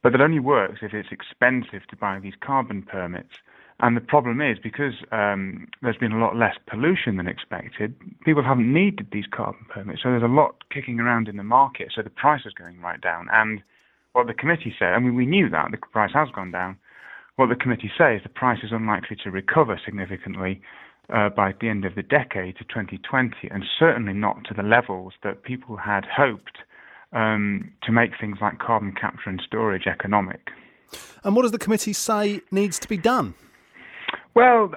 But 0.04 0.12
that 0.12 0.20
only 0.20 0.40
works 0.40 0.80
if 0.82 0.94
it's 0.94 1.08
expensive 1.10 1.88
to 1.88 1.96
buy 1.96 2.20
these 2.20 2.36
carbon 2.42 2.82
permits. 2.82 3.38
And 3.82 3.98
the 3.98 4.02
problem 4.02 4.40
is 4.40 4.58
because 4.62 4.94
um, 5.12 5.68
there's 5.82 5.98
been 5.98 6.14
a 6.14 6.20
lot 6.20 6.36
less 6.36 6.56
pollution 6.66 7.18
than 7.18 7.28
expected, 7.28 7.94
people 8.24 8.44
haven't 8.44 8.72
needed 8.72 9.08
these 9.12 9.26
carbon 9.30 9.66
permits. 9.70 10.02
So 10.02 10.10
there's 10.10 10.24
a 10.24 10.28
lot 10.28 10.64
kicking 10.74 11.00
around 11.00 11.28
in 11.28 11.36
the 11.36 11.44
market. 11.44 11.92
So 11.94 12.02
the 12.02 12.10
price 12.10 12.42
is 12.46 12.54
going 12.54 12.80
right 12.80 13.02
down. 13.02 13.28
And 13.34 13.62
what 14.14 14.28
the 14.28 14.34
committee 14.34 14.74
said, 14.80 14.94
I 14.94 15.00
mean, 15.00 15.16
we 15.16 15.26
knew 15.26 15.50
that 15.50 15.72
the 15.72 15.78
price 15.78 16.12
has 16.14 16.30
gone 16.34 16.52
down. 16.52 16.78
What 17.36 17.50
the 17.50 17.56
committee 17.56 17.92
says, 17.98 18.22
the 18.24 18.30
price 18.30 18.60
is 18.64 18.72
unlikely 18.72 19.18
to 19.26 19.30
recover 19.32 19.78
significantly 19.84 20.62
uh, 21.14 21.28
by 21.28 21.54
the 21.60 21.68
end 21.68 21.84
of 21.84 21.96
the 21.96 22.02
decade 22.02 22.58
to 22.58 22.64
2020, 22.64 23.50
and 23.52 23.64
certainly 23.78 24.14
not 24.14 24.46
to 24.46 24.54
the 24.54 24.64
levels 24.64 25.14
that 25.24 25.44
people 25.44 25.76
had 25.76 26.06
hoped 26.06 26.60
um, 27.12 27.72
to 27.84 27.92
make 27.92 28.12
things 28.20 28.38
like 28.42 28.58
carbon 28.60 28.94
capture 29.00 29.30
and 29.30 29.42
storage 29.46 29.86
economic. 29.86 30.50
And 31.26 31.36
what 31.36 31.42
does 31.42 31.52
the 31.52 31.60
committee 31.60 31.94
say 31.94 32.40
needs 32.52 32.80
to 32.80 32.88
be 32.88 32.98
done? 32.98 33.34
Well, 34.36 34.72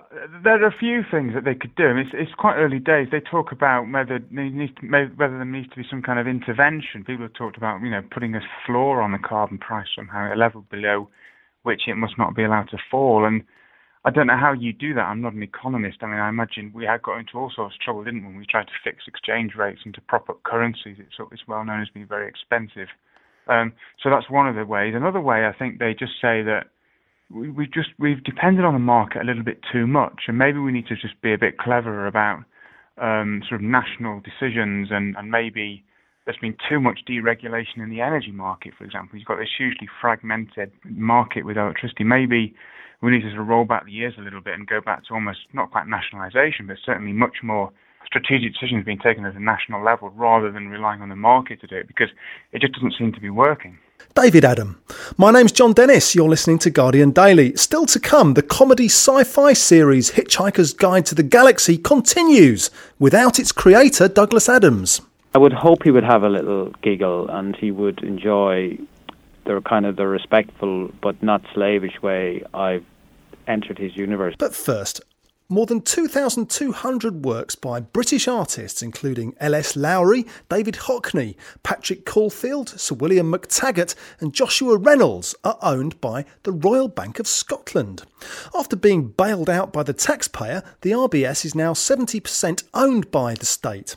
there 0.45 0.63
are 0.63 0.69
a 0.69 0.79
few 0.79 1.03
things 1.11 1.35
that 1.35 1.45
they 1.45 1.57
could 1.57 1.75
do. 1.75 1.97
It's, 1.97 2.11
it's 2.15 2.31
quite 2.39 2.55
early 2.55 2.79
days. 2.79 3.09
They 3.11 3.19
talk 3.19 3.51
about 3.51 3.91
whether 3.91 4.21
there 4.21 4.51
needs 4.51 4.73
to, 4.81 4.87
whether 4.87 5.37
there 5.37 5.45
needs 5.45 5.69
to 5.71 5.77
be 5.77 5.87
some 5.91 6.01
kind 6.01 6.21
of 6.21 6.29
intervention. 6.29 7.03
People 7.05 7.25
have 7.25 7.35
talked 7.35 7.57
about, 7.57 7.83
you 7.83 7.91
know, 7.91 8.03
putting 8.09 8.37
a 8.37 8.41
floor 8.65 9.03
on 9.03 9.11
the 9.11 9.19
carbon 9.19 9.59
price 9.59 9.89
somehow, 9.97 10.33
a 10.33 10.37
level 10.39 10.65
below 10.71 11.09
which 11.65 11.83
it 11.89 11.97
must 11.97 12.17
not 12.17 12.37
be 12.37 12.45
allowed 12.45 12.69
to 12.71 12.79
fall. 12.89 13.27
And 13.27 13.43
I 14.05 14.11
don't 14.11 14.29
know 14.29 14.39
how 14.39 14.53
you 14.53 14.73
do 14.73 14.95
that. 14.95 15.11
I'm 15.11 15.21
not 15.21 15.35
an 15.35 15.43
economist. 15.43 15.99
I 16.03 16.07
mean, 16.07 16.21
I 16.21 16.29
imagine 16.29 16.71
we 16.73 16.85
had 16.85 17.03
got 17.03 17.19
into 17.19 17.37
all 17.37 17.51
sorts 17.55 17.75
of 17.75 17.81
trouble, 17.81 18.05
didn't 18.05 18.29
we? 18.29 18.39
We 18.39 18.47
tried 18.47 18.69
to 18.69 18.81
fix 18.85 19.05
exchange 19.09 19.53
rates 19.59 19.81
and 19.85 19.93
to 19.95 20.01
prop 20.03 20.31
up 20.31 20.45
currencies. 20.45 20.99
It's, 21.01 21.17
it's 21.33 21.49
well 21.49 21.65
known 21.65 21.83
as 21.83 21.89
being 21.93 22.07
very 22.07 22.29
expensive. 22.29 22.89
Um, 23.49 23.73
so 24.01 24.09
that's 24.09 24.31
one 24.31 24.47
of 24.47 24.55
the 24.55 24.65
ways. 24.65 24.95
Another 24.95 25.21
way, 25.21 25.47
I 25.47 25.53
think 25.53 25.81
they 25.81 25.97
just 25.99 26.13
say 26.23 26.43
that 26.43 26.67
we, 27.31 27.51
we 27.51 27.67
just 27.67 27.91
we've 27.99 28.23
depended 28.25 28.65
on 28.65 28.73
the 28.73 28.79
market 28.79 29.23
a 29.23 29.25
little 29.25 29.43
bit 29.43 29.61
too 29.73 29.87
much, 29.87 30.23
and 30.29 30.39
maybe 30.39 30.59
we 30.59 30.73
need 30.73 30.87
to 30.89 30.97
just 30.97 31.21
be 31.23 31.33
a 31.33 31.39
bit 31.39 31.59
cleverer 31.59 32.07
about 32.07 32.45
um, 33.01 33.43
sort 33.49 33.61
of 33.61 33.67
national 33.67 34.21
decisions, 34.21 34.89
and, 34.91 35.17
and 35.17 35.31
maybe 35.31 35.85
there's 36.25 36.39
been 36.39 36.57
too 36.69 36.81
much 36.81 37.01
deregulation 37.09 37.79
in 37.79 37.91
the 37.91 38.01
energy 38.01 38.33
market, 38.33 38.75
for 38.77 38.85
example. 38.85 39.19
You've 39.19 39.29
got 39.29 39.39
this 39.39 39.49
hugely 39.57 39.89
fragmented 40.01 40.73
market 40.85 41.45
with 41.45 41.57
electricity. 41.57 42.05
Maybe 42.05 42.55
we 43.01 43.11
need 43.13 43.23
to 43.23 43.31
sort 43.31 43.41
of 43.41 43.49
roll 43.49 43.65
back 43.65 43.87
the 43.87 43.93
years 43.93 44.15
a 44.19 44.23
little 44.23 44.41
bit 44.41 44.55
and 44.55 44.67
go 44.67 44.81
back 44.81 45.07
to 45.07 45.15
almost 45.15 45.41
not 45.53 45.71
quite 45.71 45.87
nationalisation, 45.87 46.67
but 46.67 46.77
certainly 46.85 47.13
much 47.13 47.39
more 47.43 47.73
strategic 48.05 48.55
decisions 48.55 48.85
being 48.85 48.99
taken 48.99 49.25
at 49.25 49.37
a 49.37 49.43
national 49.43 49.85
level 49.85 50.11
rather 50.11 50.51
than 50.51 50.69
relying 50.69 51.03
on 51.03 51.09
the 51.09 51.17
market 51.17 51.61
to 51.61 51.67
do 51.67 51.77
it 51.77 51.87
because 51.87 52.09
it 52.53 52.61
just 52.61 52.73
doesn't 52.75 52.95
seem 52.99 53.13
to 53.13 53.21
be 53.21 53.31
working. 53.31 53.79
David 54.21 54.45
Adam. 54.45 54.83
My 55.17 55.31
name's 55.31 55.53
Jon 55.53 55.73
Dennis. 55.73 56.13
You're 56.13 56.29
listening 56.29 56.59
to 56.59 56.71
Guardian 56.71 57.13
Daily. 57.13 57.55
Still 57.55 57.87
to 57.87 58.01
come, 58.01 58.35
the 58.35 58.43
comedy 58.43 58.87
sci 58.87 59.23
fi 59.23 59.53
series 59.53 60.11
Hitchhiker's 60.11 60.73
Guide 60.73 61.07
to 61.07 61.15
the 61.15 61.23
Galaxy 61.23 61.79
continues 61.79 62.69
without 62.99 63.39
its 63.39 63.53
creator, 63.53 64.09
Douglas 64.09 64.49
Adams. 64.49 65.01
I 65.37 65.39
would 65.39 65.53
hope 65.53 65.85
he 65.85 65.93
would 65.93 66.03
have 66.03 66.25
a 66.25 66.29
little 66.29 66.75
giggle 66.83 67.29
and 67.29 67.55
he 67.55 67.71
would 67.71 68.03
enjoy 68.03 68.77
the 69.45 69.61
kind 69.61 69.87
of 69.87 69.95
the 69.95 70.09
respectful 70.09 70.91
but 71.01 71.23
not 71.23 71.43
slavish 71.55 72.03
way 72.03 72.43
I've 72.53 72.85
entered 73.47 73.79
his 73.79 73.97
universe. 73.97 74.35
But 74.37 74.53
first, 74.53 75.01
more 75.49 75.67
than 75.67 75.81
2,200 75.81 77.25
works 77.25 77.55
by 77.55 77.81
British 77.81 78.29
artists, 78.29 78.83
including 78.83 79.35
L.S. 79.41 79.77
Lowry, 79.77 80.27
David 80.49 80.75
Hockney, 80.75 81.37
Patrick 81.63 82.05
Caulfield, 82.05 82.69
Sir 82.69 82.95
William 82.95 83.33
McTaggart, 83.33 83.95
and 84.21 84.35
Joshua 84.35 84.77
Reynolds, 84.77 85.35
are 85.45 85.59
owned 85.63 86.01
by 86.01 86.27
the 86.43 86.53
Royal 86.53 86.89
Bank 86.89 87.19
of 87.19 87.27
Scotland. 87.27 88.03
After 88.55 88.77
being 88.77 89.09
bailed 89.09 89.49
out 89.49 89.73
by 89.73 89.83
the 89.83 89.95
taxpayer, 89.95 90.63
the 90.83 90.91
RBS 90.91 91.45
is 91.45 91.55
now 91.55 91.73
70% 91.73 92.65
owned 92.75 93.11
by 93.11 93.35
the 93.35 93.47
state. 93.47 93.97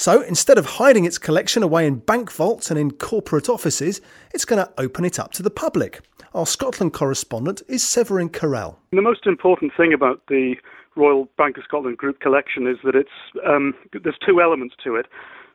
So 0.00 0.22
instead 0.22 0.56
of 0.56 0.64
hiding 0.64 1.04
its 1.04 1.18
collection 1.18 1.62
away 1.62 1.86
in 1.86 1.96
bank 1.96 2.32
vaults 2.32 2.70
and 2.70 2.80
in 2.80 2.90
corporate 2.90 3.50
offices, 3.50 4.00
it's 4.32 4.46
going 4.46 4.64
to 4.64 4.72
open 4.78 5.04
it 5.04 5.18
up 5.18 5.32
to 5.32 5.42
the 5.42 5.50
public. 5.50 6.00
Our 6.32 6.46
Scotland 6.46 6.94
correspondent 6.94 7.60
is 7.68 7.86
Severin 7.86 8.30
Carrell. 8.30 8.76
The 8.92 9.02
most 9.02 9.26
important 9.26 9.72
thing 9.76 9.92
about 9.92 10.22
the 10.28 10.54
Royal 10.96 11.28
Bank 11.36 11.58
of 11.58 11.64
Scotland 11.64 11.98
Group 11.98 12.18
collection 12.20 12.66
is 12.66 12.78
that 12.82 12.94
it's 12.94 13.10
um, 13.46 13.74
there's 13.92 14.16
two 14.26 14.40
elements 14.40 14.74
to 14.84 14.96
it. 14.96 15.04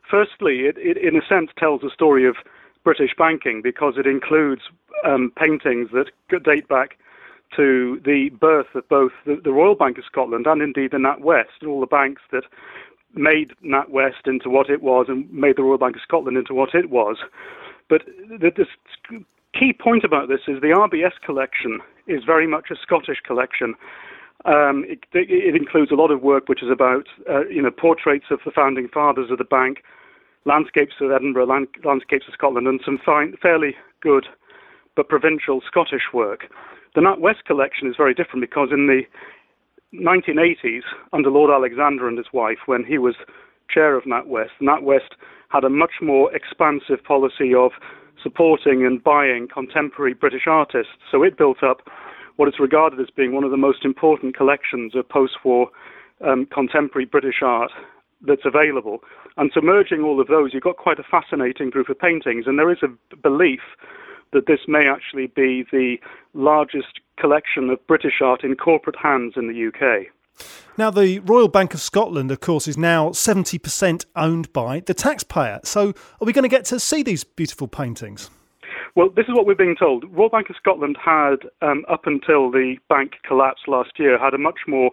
Firstly, 0.07 0.67
it, 0.67 0.77
it, 0.77 0.97
in 0.97 1.15
a 1.15 1.25
sense 1.27 1.49
tells 1.57 1.81
the 1.81 1.89
story 1.91 2.27
of 2.27 2.35
British 2.83 3.15
banking 3.17 3.63
because 3.63 3.95
it 3.97 4.05
includes 4.05 4.61
um, 5.03 5.31
paintings 5.35 5.89
that 5.91 6.11
date 6.43 6.67
back 6.67 6.99
to 7.55 7.99
the 8.05 8.29
birth 8.39 8.67
of 8.75 8.87
both 8.89 9.11
the, 9.25 9.41
the, 9.43 9.51
Royal 9.51 9.75
Bank 9.75 9.97
of 9.97 10.05
Scotland 10.05 10.45
and 10.45 10.61
indeed 10.61 10.91
the 10.91 10.97
NatWest 10.97 11.61
and 11.61 11.69
all 11.69 11.79
the 11.79 11.87
banks 11.87 12.21
that 12.31 12.43
made 13.15 13.53
NatWest 13.63 14.27
into 14.27 14.49
what 14.49 14.69
it 14.69 14.81
was 14.81 15.05
and 15.07 15.31
made 15.31 15.57
the 15.57 15.63
Royal 15.63 15.77
Bank 15.77 15.95
of 15.95 16.01
Scotland 16.01 16.37
into 16.37 16.53
what 16.53 16.73
it 16.73 16.89
was. 16.89 17.17
But 17.89 18.03
the, 18.29 18.51
the 18.55 19.25
key 19.57 19.73
point 19.73 20.03
about 20.03 20.27
this 20.27 20.41
is 20.47 20.61
the 20.61 20.67
RBS 20.67 21.13
collection 21.25 21.79
is 22.07 22.23
very 22.23 22.47
much 22.47 22.67
a 22.71 22.75
Scottish 22.75 23.21
collection. 23.25 23.75
Um, 24.45 24.85
it, 24.87 24.99
it, 25.13 25.55
includes 25.55 25.91
a 25.91 25.95
lot 25.95 26.11
of 26.11 26.21
work 26.21 26.47
which 26.47 26.61
is 26.61 26.69
about, 26.69 27.07
uh, 27.29 27.47
you 27.47 27.61
know, 27.61 27.71
portraits 27.71 28.25
of 28.29 28.39
the 28.45 28.51
founding 28.51 28.87
fathers 28.87 29.31
of 29.31 29.39
the 29.39 29.43
bank, 29.43 29.83
landscapes 30.45 30.95
of 31.01 31.11
Edinburgh, 31.11 31.47
land, 31.47 31.67
landscapes 31.83 32.27
of 32.27 32.33
Scotland, 32.33 32.67
and 32.67 32.79
some 32.85 32.99
fine, 33.03 33.35
fairly 33.41 33.75
good 34.01 34.27
but 34.95 35.09
provincial 35.09 35.61
Scottish 35.65 36.13
work. 36.13 36.45
The 36.93 37.01
NatWest 37.01 37.43
collection 37.45 37.89
is 37.89 37.95
very 37.97 38.13
different 38.13 38.41
because 38.41 38.69
in 38.71 38.87
the 38.87 39.01
1980s, 40.01 40.83
under 41.13 41.29
Lord 41.29 41.51
Alexander 41.51 42.07
and 42.07 42.17
his 42.17 42.27
wife, 42.33 42.59
when 42.65 42.83
he 42.83 42.97
was 42.97 43.15
chair 43.69 43.95
of 43.95 44.03
NatWest, 44.03 44.51
NatWest 44.61 45.15
had 45.49 45.63
a 45.63 45.69
much 45.69 46.01
more 46.01 46.33
expansive 46.35 47.03
policy 47.03 47.53
of 47.53 47.71
supporting 48.21 48.85
and 48.85 49.03
buying 49.03 49.47
contemporary 49.53 50.13
British 50.13 50.47
artists. 50.47 50.93
So 51.11 51.23
it 51.23 51.37
built 51.37 51.63
up 51.63 51.81
what 52.37 52.47
is 52.47 52.55
regarded 52.59 52.99
as 52.99 53.07
being 53.15 53.33
one 53.33 53.43
of 53.43 53.51
the 53.51 53.57
most 53.57 53.85
important 53.85 54.35
collections 54.35 54.95
of 54.95 55.07
post 55.07 55.37
war 55.43 55.69
um, 56.25 56.47
contemporary 56.53 57.05
British 57.05 57.41
art 57.41 57.71
that's 58.25 58.45
available. 58.45 58.99
And 59.37 59.51
so 59.53 59.61
merging 59.61 60.01
all 60.01 60.19
of 60.19 60.27
those, 60.27 60.51
you've 60.53 60.63
got 60.63 60.77
quite 60.77 60.99
a 60.99 61.03
fascinating 61.03 61.69
group 61.69 61.89
of 61.89 61.99
paintings. 61.99 62.45
And 62.47 62.57
there 62.57 62.71
is 62.71 62.79
a 62.81 63.15
belief 63.17 63.61
that 64.33 64.47
this 64.47 64.61
may 64.67 64.87
actually 64.87 65.27
be 65.27 65.65
the 65.71 65.97
largest 66.33 66.99
collection 67.17 67.69
of 67.69 67.85
British 67.87 68.21
art 68.21 68.43
in 68.43 68.55
corporate 68.55 68.97
hands 68.97 69.33
in 69.35 69.47
the 69.47 69.67
UK. 69.67 70.07
Now, 70.77 70.91
the 70.91 71.19
Royal 71.19 71.47
Bank 71.47 71.73
of 71.73 71.79
Scotland, 71.79 72.31
of 72.31 72.41
course, 72.41 72.67
is 72.67 72.77
now 72.77 73.09
70% 73.09 74.05
owned 74.15 74.51
by 74.51 74.81
the 74.81 74.93
taxpayer. 74.93 75.61
So, 75.63 75.89
are 75.89 76.25
we 76.25 76.33
going 76.33 76.43
to 76.43 76.49
get 76.49 76.65
to 76.65 76.79
see 76.79 77.01
these 77.01 77.23
beautiful 77.23 77.67
paintings? 77.67 78.29
Well, 78.95 79.09
this 79.09 79.25
is 79.27 79.33
what 79.33 79.45
we're 79.45 79.55
being 79.55 79.75
told. 79.77 80.05
Royal 80.11 80.29
Bank 80.29 80.49
of 80.49 80.55
Scotland 80.57 80.97
had, 81.03 81.37
um, 81.61 81.85
up 81.89 82.07
until 82.07 82.51
the 82.51 82.77
bank 82.89 83.13
collapsed 83.25 83.67
last 83.67 83.91
year, 83.97 84.17
had 84.17 84.33
a 84.33 84.37
much 84.37 84.59
more, 84.67 84.91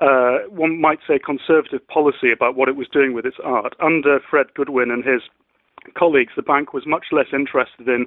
uh, 0.00 0.38
one 0.48 0.80
might 0.80 1.00
say, 1.06 1.18
conservative 1.18 1.86
policy 1.88 2.30
about 2.32 2.54
what 2.54 2.68
it 2.68 2.76
was 2.76 2.88
doing 2.88 3.12
with 3.12 3.26
its 3.26 3.38
art. 3.44 3.74
Under 3.80 4.20
Fred 4.20 4.52
Goodwin 4.54 4.90
and 4.90 5.04
his 5.04 5.22
colleagues, 5.94 6.32
the 6.36 6.42
bank 6.42 6.72
was 6.72 6.86
much 6.86 7.06
less 7.12 7.28
interested 7.32 7.88
in 7.88 8.06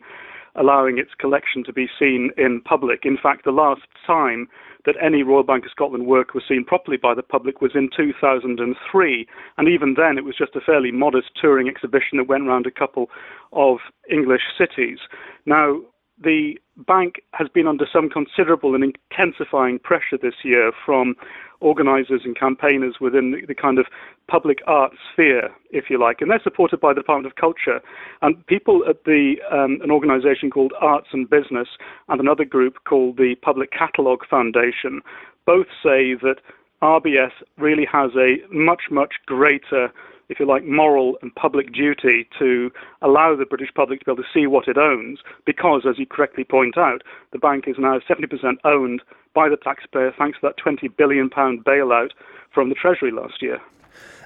allowing 0.55 0.97
its 0.97 1.11
collection 1.17 1.63
to 1.63 1.73
be 1.73 1.87
seen 1.99 2.31
in 2.37 2.61
public. 2.61 3.01
In 3.03 3.17
fact, 3.21 3.43
the 3.45 3.51
last 3.51 3.81
time 4.05 4.47
that 4.85 4.95
any 5.01 5.23
Royal 5.23 5.43
Bank 5.43 5.65
of 5.65 5.71
Scotland 5.71 6.05
work 6.05 6.33
was 6.33 6.43
seen 6.47 6.65
properly 6.65 6.97
by 6.97 7.13
the 7.13 7.23
public 7.23 7.61
was 7.61 7.71
in 7.73 7.89
2003, 7.95 9.27
and 9.57 9.67
even 9.67 9.95
then 9.95 10.17
it 10.17 10.25
was 10.25 10.35
just 10.37 10.55
a 10.55 10.61
fairly 10.61 10.91
modest 10.91 11.29
touring 11.39 11.67
exhibition 11.67 12.17
that 12.17 12.27
went 12.27 12.47
around 12.47 12.67
a 12.67 12.71
couple 12.71 13.09
of 13.53 13.77
English 14.09 14.41
cities. 14.57 14.99
Now, 15.45 15.79
the 16.21 16.59
bank 16.77 17.15
has 17.33 17.47
been 17.49 17.67
under 17.67 17.87
some 17.91 18.09
considerable 18.09 18.75
and 18.75 18.83
intensifying 18.83 19.79
pressure 19.79 20.17
this 20.21 20.43
year 20.43 20.71
from 20.85 21.15
organisers 21.63 22.21
and 22.25 22.37
campaigners 22.37 22.95
within 22.99 23.31
the, 23.31 23.45
the, 23.47 23.55
kind 23.55 23.79
of 23.79 23.85
public 24.27 24.59
art 24.67 24.91
sphere, 25.11 25.49
if 25.71 25.89
you 25.89 25.99
like, 25.99 26.21
and 26.21 26.29
they're 26.29 26.41
supported 26.43 26.79
by 26.79 26.93
the 26.93 26.99
Department 26.99 27.25
of 27.31 27.35
Culture. 27.35 27.81
And 28.21 28.45
people 28.47 28.83
at 28.87 29.05
the 29.05 29.35
um, 29.51 29.79
an 29.81 29.89
organisation 29.89 30.51
called 30.51 30.73
Arts 30.79 31.07
and 31.13 31.29
Business 31.29 31.69
and 32.09 32.19
another 32.19 32.45
group 32.45 32.83
called 32.85 33.17
the 33.17 33.35
Public 33.41 33.71
Catalogue 33.71 34.25
Foundation 34.29 35.01
both 35.45 35.67
say 35.83 36.15
that 36.15 36.37
RBS 36.81 37.31
really 37.57 37.87
has 37.91 38.11
a 38.15 38.37
much 38.53 38.83
much 38.91 39.15
greater 39.25 39.91
if 40.29 40.39
you 40.39 40.45
like, 40.45 40.65
moral 40.65 41.17
and 41.21 41.33
public 41.35 41.71
duty 41.73 42.27
to 42.39 42.71
allow 43.01 43.35
the 43.35 43.45
British 43.45 43.73
public 43.73 43.99
to 43.99 44.05
be 44.05 44.11
able 44.11 44.23
to 44.23 44.29
see 44.33 44.47
what 44.47 44.67
it 44.67 44.77
owns, 44.77 45.19
because, 45.45 45.83
as 45.87 45.99
you 45.99 46.05
correctly 46.05 46.43
point 46.43 46.77
out, 46.77 47.03
the 47.31 47.39
bank 47.39 47.65
is 47.67 47.75
now 47.77 47.99
70% 47.99 48.57
owned 48.63 49.01
by 49.33 49.49
the 49.49 49.57
taxpayer 49.57 50.13
thanks 50.17 50.39
to 50.39 50.47
that 50.47 50.57
£20 50.57 50.95
billion 50.95 51.29
bailout 51.29 52.11
from 52.51 52.69
the 52.69 52.75
Treasury 52.75 53.11
last 53.11 53.41
year. 53.41 53.59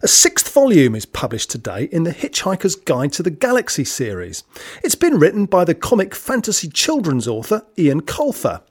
A 0.04 0.08
sixth 0.08 0.54
volume 0.54 0.94
is 0.94 1.08
published 1.08 1.50
today 1.50 1.86
in 1.86 2.04
the 2.04 2.12
Hitchhiker's 2.12 2.76
Guide 2.76 3.12
to 3.14 3.24
the 3.24 3.32
Galaxy 3.32 3.84
series. 3.84 4.44
It's 4.84 4.94
been 4.94 5.18
written 5.18 5.48
by 5.48 5.66
the 5.66 5.74
comic 5.74 6.14
fantasy 6.14 6.70
children's 6.70 7.28
author 7.28 7.66
Eoin 7.78 8.02
Colfer. 8.02 8.62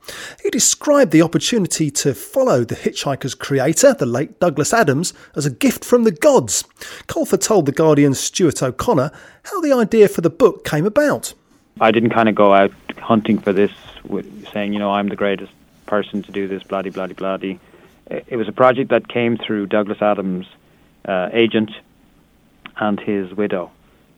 He 0.40 0.50
described 0.50 1.10
the 1.10 1.22
opportunity 1.22 1.90
to 1.90 2.14
follow 2.14 2.62
the 2.62 2.76
Hitchhiker's 2.76 3.34
creator, 3.34 3.92
the 3.92 4.06
late 4.06 4.38
Douglas 4.38 4.72
Adams, 4.72 5.14
as 5.34 5.44
a 5.44 5.50
gift 5.50 5.84
from 5.84 6.04
the 6.04 6.12
gods. 6.12 6.62
Colfer 7.08 7.40
told 7.40 7.66
The 7.66 7.72
Guardian's 7.72 8.20
Stuart 8.20 8.62
O'Connor 8.62 9.10
how 9.42 9.60
the 9.62 9.72
idea 9.72 10.06
for 10.06 10.20
the 10.20 10.30
book 10.30 10.64
came 10.64 10.86
about. 10.86 11.34
I 11.80 11.90
didn't 11.90 12.10
kind 12.10 12.28
of 12.28 12.36
go 12.36 12.54
out 12.54 12.70
hunting 12.98 13.38
for 13.38 13.52
this, 13.52 13.72
saying, 14.52 14.74
you 14.74 14.78
know, 14.78 14.92
I'm 14.92 15.08
the 15.08 15.16
greatest 15.16 15.52
person 15.86 16.22
to 16.22 16.30
do 16.30 16.46
this, 16.46 16.62
bloody, 16.62 16.90
bloody, 16.90 17.14
bloody. 17.14 17.58
It 18.08 18.36
was 18.36 18.46
a 18.46 18.52
project 18.52 18.90
that 18.90 19.08
came 19.08 19.36
through 19.36 19.66
Douglas 19.66 20.00
Adams' 20.00 20.46
uh, 21.06 21.28
agent 21.32 21.70
and 22.78 23.00
his 23.00 23.32
widow. 23.32 23.70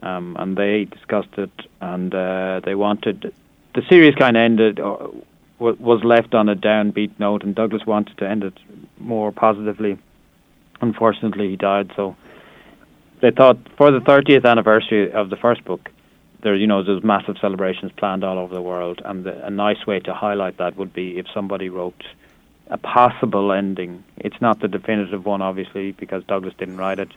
um, 0.03 0.37
and 0.39 0.57
they 0.57 0.85
discussed 0.85 1.37
it, 1.39 1.51
and 1.81 2.15
uh, 2.15 2.61
they 2.65 2.75
wanted 2.75 3.33
the 3.75 3.83
series 3.89 4.15
kind 4.15 4.37
of 4.37 4.41
ended 4.41 4.81
or 4.81 5.13
was 5.59 6.05
left 6.05 6.35
on 6.35 6.49
a 6.49 6.55
downbeat 6.55 7.11
note, 7.19 7.43
and 7.43 7.55
Douglas 7.55 7.85
wanted 7.85 8.17
to 8.19 8.29
end 8.29 8.45
it 8.45 8.55
more 8.99 9.33
positively. 9.33 9.99
Unfortunately, 10.81 11.51
he 11.51 11.57
died, 11.57 11.91
so 11.97 12.17
they 13.21 13.33
thought 13.33 13.59
for 13.77 13.91
the 13.91 13.99
30th 13.99 14.45
anniversary 14.45 15.11
of 15.11 15.31
the 15.31 15.37
first 15.37 15.65
book, 15.65 15.91
there 16.43 16.55
you 16.55 16.69
know 16.69 16.85
there's 16.85 17.03
massive 17.03 17.37
celebrations 17.41 17.91
planned 17.97 18.23
all 18.23 18.39
over 18.39 18.55
the 18.55 18.63
world, 18.63 19.03
and 19.05 19.25
the, 19.25 19.45
a 19.45 19.51
nice 19.51 19.85
way 19.87 19.99
to 20.01 20.15
highlight 20.15 20.59
that 20.59 20.77
would 20.77 20.93
be 20.93 21.19
if 21.19 21.27
somebody 21.35 21.69
wrote 21.69 22.05
a 22.71 22.79
possible 22.79 23.53
ending. 23.53 24.05
It's 24.19 24.41
not 24.41 24.61
the 24.61 24.69
definitive 24.69 25.25
one, 25.25 25.43
obviously, 25.43 25.93
because 25.93 26.25
Douglas 26.25 26.55
didn't 26.59 26.77
write 26.77 26.99
it. 26.99 27.11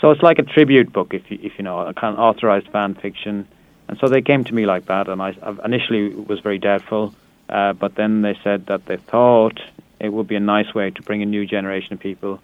So 0.00 0.10
it's 0.10 0.22
like 0.22 0.38
a 0.38 0.42
tribute 0.42 0.92
book, 0.92 1.14
if 1.14 1.30
you, 1.30 1.38
if 1.42 1.52
you 1.58 1.64
know, 1.64 1.80
a 1.80 1.94
kind 1.94 2.14
of 2.14 2.20
authorized 2.20 2.68
fan 2.68 2.94
fiction. 2.94 3.46
And 3.88 3.98
so 3.98 4.08
they 4.08 4.22
came 4.22 4.44
to 4.44 4.54
me 4.54 4.66
like 4.66 4.86
that, 4.86 5.08
and 5.08 5.22
I 5.22 5.34
initially 5.64 6.08
was 6.08 6.40
very 6.40 6.58
doubtful, 6.58 7.14
uh, 7.48 7.72
but 7.74 7.94
then 7.94 8.22
they 8.22 8.38
said 8.42 8.66
that 8.66 8.86
they 8.86 8.96
thought 8.96 9.60
it 10.00 10.12
would 10.12 10.26
be 10.26 10.36
a 10.36 10.40
nice 10.40 10.74
way 10.74 10.90
to 10.90 11.02
bring 11.02 11.22
a 11.22 11.26
new 11.26 11.46
generation 11.46 11.92
of 11.94 12.00
people 12.00 12.40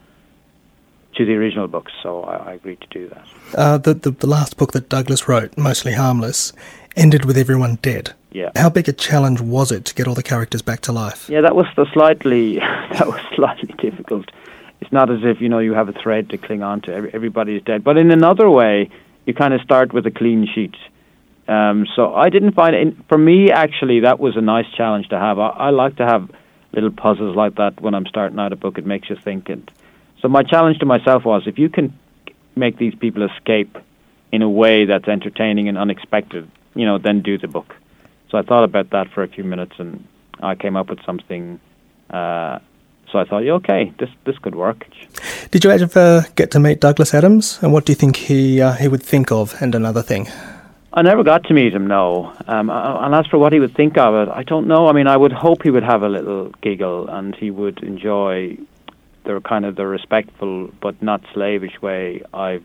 to 1.14 1.24
the 1.24 1.34
original 1.34 1.66
books. 1.66 1.92
So 2.02 2.22
I, 2.22 2.36
I 2.36 2.52
agreed 2.52 2.80
to 2.82 2.86
do 2.88 3.08
that. 3.08 3.26
Uh, 3.54 3.78
the, 3.78 3.94
the 3.94 4.10
the 4.12 4.26
last 4.26 4.56
book 4.56 4.72
that 4.72 4.88
Douglas 4.88 5.28
wrote, 5.28 5.56
mostly 5.58 5.92
harmless, 5.92 6.52
ended 6.96 7.24
with 7.24 7.36
everyone 7.36 7.76
dead. 7.76 8.12
Yeah. 8.32 8.50
How 8.56 8.70
big 8.70 8.88
a 8.88 8.92
challenge 8.92 9.40
was 9.40 9.72
it 9.72 9.84
to 9.86 9.94
get 9.94 10.06
all 10.06 10.14
the 10.14 10.22
characters 10.22 10.62
back 10.62 10.80
to 10.82 10.92
life? 10.92 11.28
Yeah, 11.28 11.40
that 11.40 11.56
was 11.56 11.66
the 11.76 11.86
slightly 11.92 12.58
that 12.58 13.06
was 13.06 13.20
slightly 13.34 13.74
difficult. 13.78 14.30
It's 14.80 14.92
not 14.92 15.10
as 15.10 15.20
if 15.22 15.40
you 15.40 15.48
know 15.48 15.58
you 15.58 15.74
have 15.74 15.88
a 15.88 15.92
thread 15.92 16.30
to 16.30 16.38
cling 16.38 16.62
on 16.62 16.80
to. 16.82 16.92
Everybody 17.12 17.56
is 17.56 17.62
dead, 17.62 17.84
but 17.84 17.96
in 17.96 18.10
another 18.10 18.48
way, 18.48 18.90
you 19.26 19.34
kind 19.34 19.52
of 19.52 19.60
start 19.60 19.92
with 19.92 20.06
a 20.06 20.10
clean 20.10 20.46
sheet. 20.46 20.74
Um, 21.48 21.86
so 21.96 22.14
I 22.14 22.30
didn't 22.30 22.52
find 22.52 22.76
it. 22.76 22.94
For 23.08 23.18
me, 23.18 23.50
actually, 23.50 24.00
that 24.00 24.20
was 24.20 24.36
a 24.36 24.40
nice 24.40 24.70
challenge 24.76 25.08
to 25.08 25.18
have. 25.18 25.38
I, 25.38 25.48
I 25.48 25.70
like 25.70 25.96
to 25.96 26.06
have 26.06 26.30
little 26.72 26.92
puzzles 26.92 27.34
like 27.36 27.56
that 27.56 27.80
when 27.80 27.94
I'm 27.94 28.06
starting 28.06 28.38
out 28.38 28.52
a 28.52 28.56
book. 28.56 28.78
It 28.78 28.86
makes 28.86 29.10
you 29.10 29.16
think. 29.16 29.48
And 29.48 29.68
so 30.22 30.28
my 30.28 30.44
challenge 30.44 30.78
to 30.78 30.86
myself 30.86 31.24
was, 31.24 31.46
if 31.46 31.58
you 31.58 31.68
can 31.68 31.98
make 32.54 32.78
these 32.78 32.94
people 32.94 33.22
escape 33.24 33.76
in 34.32 34.42
a 34.42 34.48
way 34.48 34.84
that's 34.84 35.08
entertaining 35.08 35.68
and 35.68 35.76
unexpected, 35.76 36.48
you 36.74 36.84
know, 36.84 36.98
then 36.98 37.22
do 37.22 37.38
the 37.38 37.48
book. 37.48 37.74
So 38.30 38.38
I 38.38 38.42
thought 38.42 38.64
about 38.64 38.90
that 38.90 39.10
for 39.12 39.22
a 39.22 39.28
few 39.28 39.44
minutes, 39.44 39.72
and 39.78 40.06
I 40.40 40.54
came 40.54 40.76
up 40.76 40.88
with 40.88 41.04
something. 41.04 41.60
Uh, 42.10 42.58
so 43.10 43.18
I 43.18 43.24
thought, 43.24 43.40
yeah, 43.40 43.52
okay, 43.54 43.92
this 43.98 44.10
this 44.24 44.38
could 44.38 44.54
work. 44.54 44.86
Did 45.50 45.64
you 45.64 45.70
ever 45.70 46.26
get 46.36 46.50
to 46.52 46.60
meet 46.60 46.80
Douglas 46.80 47.12
Adams, 47.14 47.58
and 47.62 47.72
what 47.72 47.84
do 47.86 47.92
you 47.92 47.96
think 47.96 48.16
he 48.16 48.60
uh, 48.60 48.72
he 48.72 48.88
would 48.88 49.02
think 49.02 49.32
of? 49.32 49.54
And 49.60 49.74
another 49.74 50.02
thing. 50.02 50.28
I 50.92 51.02
never 51.02 51.22
got 51.22 51.44
to 51.44 51.54
meet 51.54 51.72
him, 51.72 51.86
no. 51.86 52.32
Um, 52.48 52.68
and 52.68 53.14
as 53.14 53.24
for 53.26 53.38
what 53.38 53.52
he 53.52 53.60
would 53.60 53.76
think 53.76 53.96
of 53.96 54.14
it, 54.14 54.28
I 54.28 54.42
don't 54.42 54.66
know. 54.66 54.88
I 54.88 54.92
mean, 54.92 55.06
I 55.06 55.16
would 55.16 55.32
hope 55.32 55.62
he 55.62 55.70
would 55.70 55.84
have 55.84 56.02
a 56.02 56.08
little 56.08 56.50
giggle 56.62 57.08
and 57.08 57.32
he 57.36 57.52
would 57.52 57.80
enjoy 57.84 58.58
the 59.22 59.40
kind 59.42 59.64
of 59.64 59.76
the 59.76 59.86
respectful 59.86 60.68
but 60.80 61.00
not 61.00 61.22
slavish 61.32 61.80
way 61.80 62.22
I've 62.34 62.64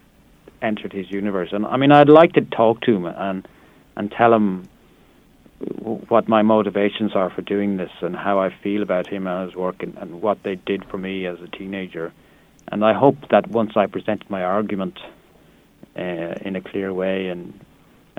entered 0.64 0.92
his 0.92 1.12
universe. 1.12 1.50
And 1.52 1.68
I 1.68 1.78
mean, 1.78 1.92
I'd 1.92 2.10
like 2.10 2.34
to 2.34 2.42
talk 2.42 2.82
to 2.82 2.96
him 2.96 3.06
and 3.06 3.48
and 3.96 4.12
tell 4.12 4.34
him 4.34 4.68
what 5.86 6.28
my 6.28 6.42
motivations 6.42 7.16
are 7.16 7.30
for 7.30 7.42
doing 7.42 7.78
this 7.78 7.92
and 8.02 8.16
how 8.16 8.40
I 8.40 8.50
feel 8.62 8.84
about 8.84 9.08
him 9.08 9.26
and 9.26 9.48
his 9.48 9.56
work 9.56 9.82
and, 9.82 9.98
and 9.98 10.22
what 10.22 10.44
they 10.44 10.56
did 10.56 10.84
for 10.86 10.98
me 10.98 11.26
as 11.26 11.40
a 11.42 11.48
teenager. 11.48 12.12
And 12.68 12.84
I 12.84 12.94
hope 12.94 13.30
that 13.30 13.48
once 13.48 13.72
I 13.76 13.86
presented 13.86 14.30
my 14.30 14.44
argument 14.44 15.00
uh, 15.98 16.36
in 16.42 16.56
a 16.56 16.62
clear 16.62 16.94
way 16.94 17.30
and 17.30 17.60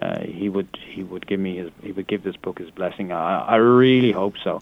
uh, 0.01 0.21
he 0.21 0.49
would 0.49 0.69
he 0.95 1.03
would 1.03 1.27
give 1.27 1.41
me 1.41 1.57
his 1.57 1.71
he 1.83 1.93
would 1.93 2.07
give 2.07 2.23
this 2.23 2.37
book 2.37 2.59
his 2.59 2.71
blessing. 2.71 3.13
I, 3.13 3.41
I 3.41 3.57
really 3.57 4.13
hope 4.13 4.35
so. 4.43 4.61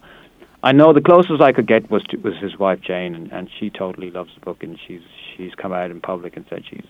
I 0.63 0.71
know 0.71 0.93
the 0.93 1.01
closest 1.01 1.41
I 1.41 1.51
could 1.51 1.67
get 1.67 1.91
was 1.91 2.03
to, 2.05 2.17
was 2.17 2.35
his 2.37 2.57
wife 2.57 2.81
Jane, 2.81 3.15
and, 3.15 3.31
and 3.31 3.49
she 3.59 3.69
totally 3.69 4.11
loves 4.11 4.33
the 4.33 4.39
book, 4.39 4.63
and 4.63 4.79
she's 4.87 5.01
she's 5.35 5.53
come 5.55 5.73
out 5.73 5.91
in 5.91 5.99
public 5.99 6.37
and 6.37 6.45
said 6.49 6.63
she's 6.69 6.85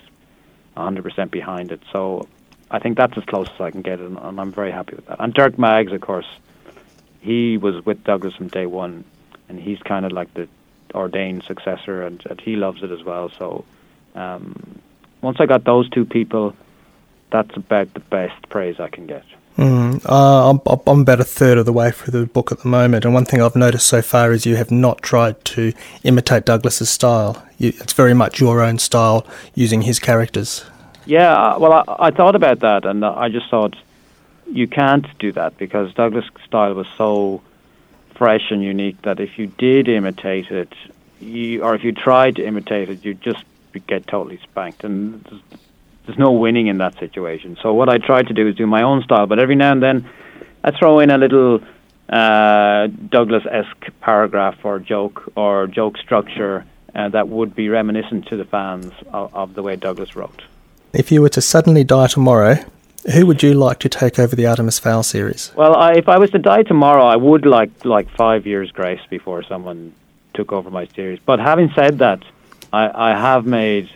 100% 0.78 1.32
behind 1.32 1.72
it. 1.72 1.82
So 1.92 2.28
I 2.76 2.80
think 2.80 2.98
that's 2.98 3.18
as 3.18 3.24
close 3.24 3.48
as 3.56 3.62
I 3.62 3.72
can 3.72 3.82
get, 3.82 4.00
and, 4.00 4.18
and 4.18 4.40
I'm 4.40 4.52
very 4.52 4.72
happy 4.72 4.96
with 4.96 5.06
that. 5.06 5.22
And 5.22 5.34
Dirk 5.34 5.58
Maggs, 5.58 5.94
of 5.94 6.02
course, 6.02 6.28
he 7.22 7.58
was 7.58 7.86
with 7.86 8.04
Douglas 8.04 8.36
from 8.36 8.50
day 8.50 8.66
one, 8.66 9.06
and 9.48 9.58
he's 9.60 9.80
kind 9.80 10.06
of 10.06 10.12
like 10.12 10.34
the 10.34 10.50
ordained 10.94 11.44
successor, 11.44 12.04
and, 12.04 12.22
and 12.30 12.42
he 12.42 12.58
loves 12.58 12.84
it 12.84 12.92
as 12.92 13.04
well. 13.04 13.30
So 13.30 13.64
um, 14.14 14.82
once 15.22 15.38
I 15.40 15.46
got 15.46 15.64
those 15.64 15.90
two 15.90 16.06
people 16.06 16.54
that's 17.32 17.56
about 17.58 17.94
the 17.94 18.00
best 18.00 18.50
praise 18.50 18.80
I 18.80 18.90
can 18.90 19.08
get. 19.08 19.24
Mm, 19.58 20.06
uh, 20.06 20.50
I'm, 20.50 20.60
I'm, 20.86 21.02
about 21.02 21.22
a 21.22 21.24
third 21.24 21.58
of 21.58 21.66
the 21.66 21.74
way 21.74 21.92
through 21.92 22.20
the 22.20 22.26
book 22.28 22.52
at 22.52 22.60
the 22.60 22.68
moment, 22.68 23.06
and 23.06 23.14
one 23.14 23.26
thing 23.26 23.42
I've 23.42 23.56
noticed 23.56 23.88
so 23.88 24.02
far 24.02 24.34
is 24.34 24.46
you 24.46 24.58
have 24.58 24.70
not 24.70 25.02
tried 25.02 25.44
to 25.46 25.72
imitate 26.04 26.46
Douglas's 26.46 26.90
style. 26.90 27.42
You, 27.58 27.70
it's 27.70 27.94
very 27.94 28.14
much 28.14 28.42
your 28.42 28.62
own 28.62 28.80
style 28.80 29.26
using 29.54 29.84
his 29.84 29.98
characters. 29.98 30.66
Yeah, 31.06 31.34
uh, 31.34 31.60
well, 31.60 31.74
I, 31.74 32.08
I 32.08 32.12
thought 32.12 32.36
about 32.36 32.60
that, 32.62 32.86
and 32.86 33.06
I 33.06 33.30
just 33.30 33.50
thought 33.50 33.76
you 34.52 34.68
can't 34.68 35.06
do 35.20 35.32
that 35.34 35.58
because 35.58 35.94
Douglas' 35.94 36.26
style 36.46 36.74
was 36.74 36.88
so 36.98 37.42
fresh 38.16 38.52
and 38.52 38.64
unique 38.64 39.02
that 39.04 39.20
if 39.20 39.38
you 39.38 39.48
did 39.48 39.88
imitate 39.88 40.50
it, 40.52 40.74
you, 41.20 41.64
or 41.64 41.76
if 41.76 41.84
you 41.84 41.92
tried 41.92 42.36
to 42.38 42.46
imitate 42.46 42.90
it, 42.90 43.06
you'd 43.06 43.22
just 43.22 43.44
get 43.88 44.08
totally 44.08 44.40
spanked. 44.44 44.84
And 44.84 45.24
there's 46.06 46.18
no 46.18 46.32
winning 46.32 46.68
in 46.68 46.78
that 46.78 46.98
situation. 47.00 47.58
So 47.62 47.74
what 47.74 47.90
I 47.90 47.98
tried 47.98 48.28
to 48.28 48.34
do 48.34 48.48
is 48.48 48.56
do 48.56 48.68
my 48.68 48.84
own 48.84 49.04
style, 49.04 49.28
but 49.28 49.40
every 49.40 49.56
now 49.56 49.72
and 49.72 49.84
then 49.84 50.10
I 50.64 50.72
throw 50.72 51.00
in 51.00 51.12
a 51.12 51.18
little 51.18 51.62
uh, 52.10 52.88
Douglas-esque 52.88 53.88
paragraph 54.00 54.64
or 54.64 54.80
joke 54.80 55.32
or 55.36 55.68
joke 55.68 55.98
structure 55.98 56.66
uh, 56.94 57.10
that 57.10 57.28
would 57.28 57.56
be 57.56 57.70
reminiscent 57.70 58.28
to 58.28 58.38
the 58.38 58.46
fans 58.46 58.92
of, 59.12 59.34
of 59.36 59.54
the 59.56 59.64
way 59.64 59.76
Douglas 59.76 60.16
wrote. 60.16 60.44
If 60.96 61.12
you 61.12 61.22
were 61.22 61.30
to 61.30 61.42
suddenly 61.42 61.84
die 61.84 62.08
tomorrow, 62.08 62.56
who 63.14 63.26
would 63.26 63.44
you 63.44 63.54
like 63.54 63.80
to 63.80 63.90
take 63.90 64.18
over 64.18 64.34
the 64.34 64.48
Artemis 64.48 64.80
Fowl 64.80 65.04
series? 65.04 65.52
Well, 65.54 65.76
I, 65.76 65.94
if 65.96 66.08
I 66.08 66.18
was 66.18 66.32
to 66.32 66.40
die 66.40 66.64
tomorrow, 66.64 67.04
I 67.04 67.18
would 67.18 67.46
like 67.46 67.84
like 67.84 68.10
five 68.12 68.48
years 68.48 68.72
grace 68.72 69.02
before 69.10 69.44
someone 69.44 69.94
took 70.34 70.54
over 70.54 70.72
my 70.72 70.88
series. 70.88 71.20
But 71.26 71.40
having 71.40 71.70
said 71.76 72.00
that, 72.00 72.24
I, 72.72 73.12
I 73.12 73.20
have 73.20 73.46
made 73.46 73.90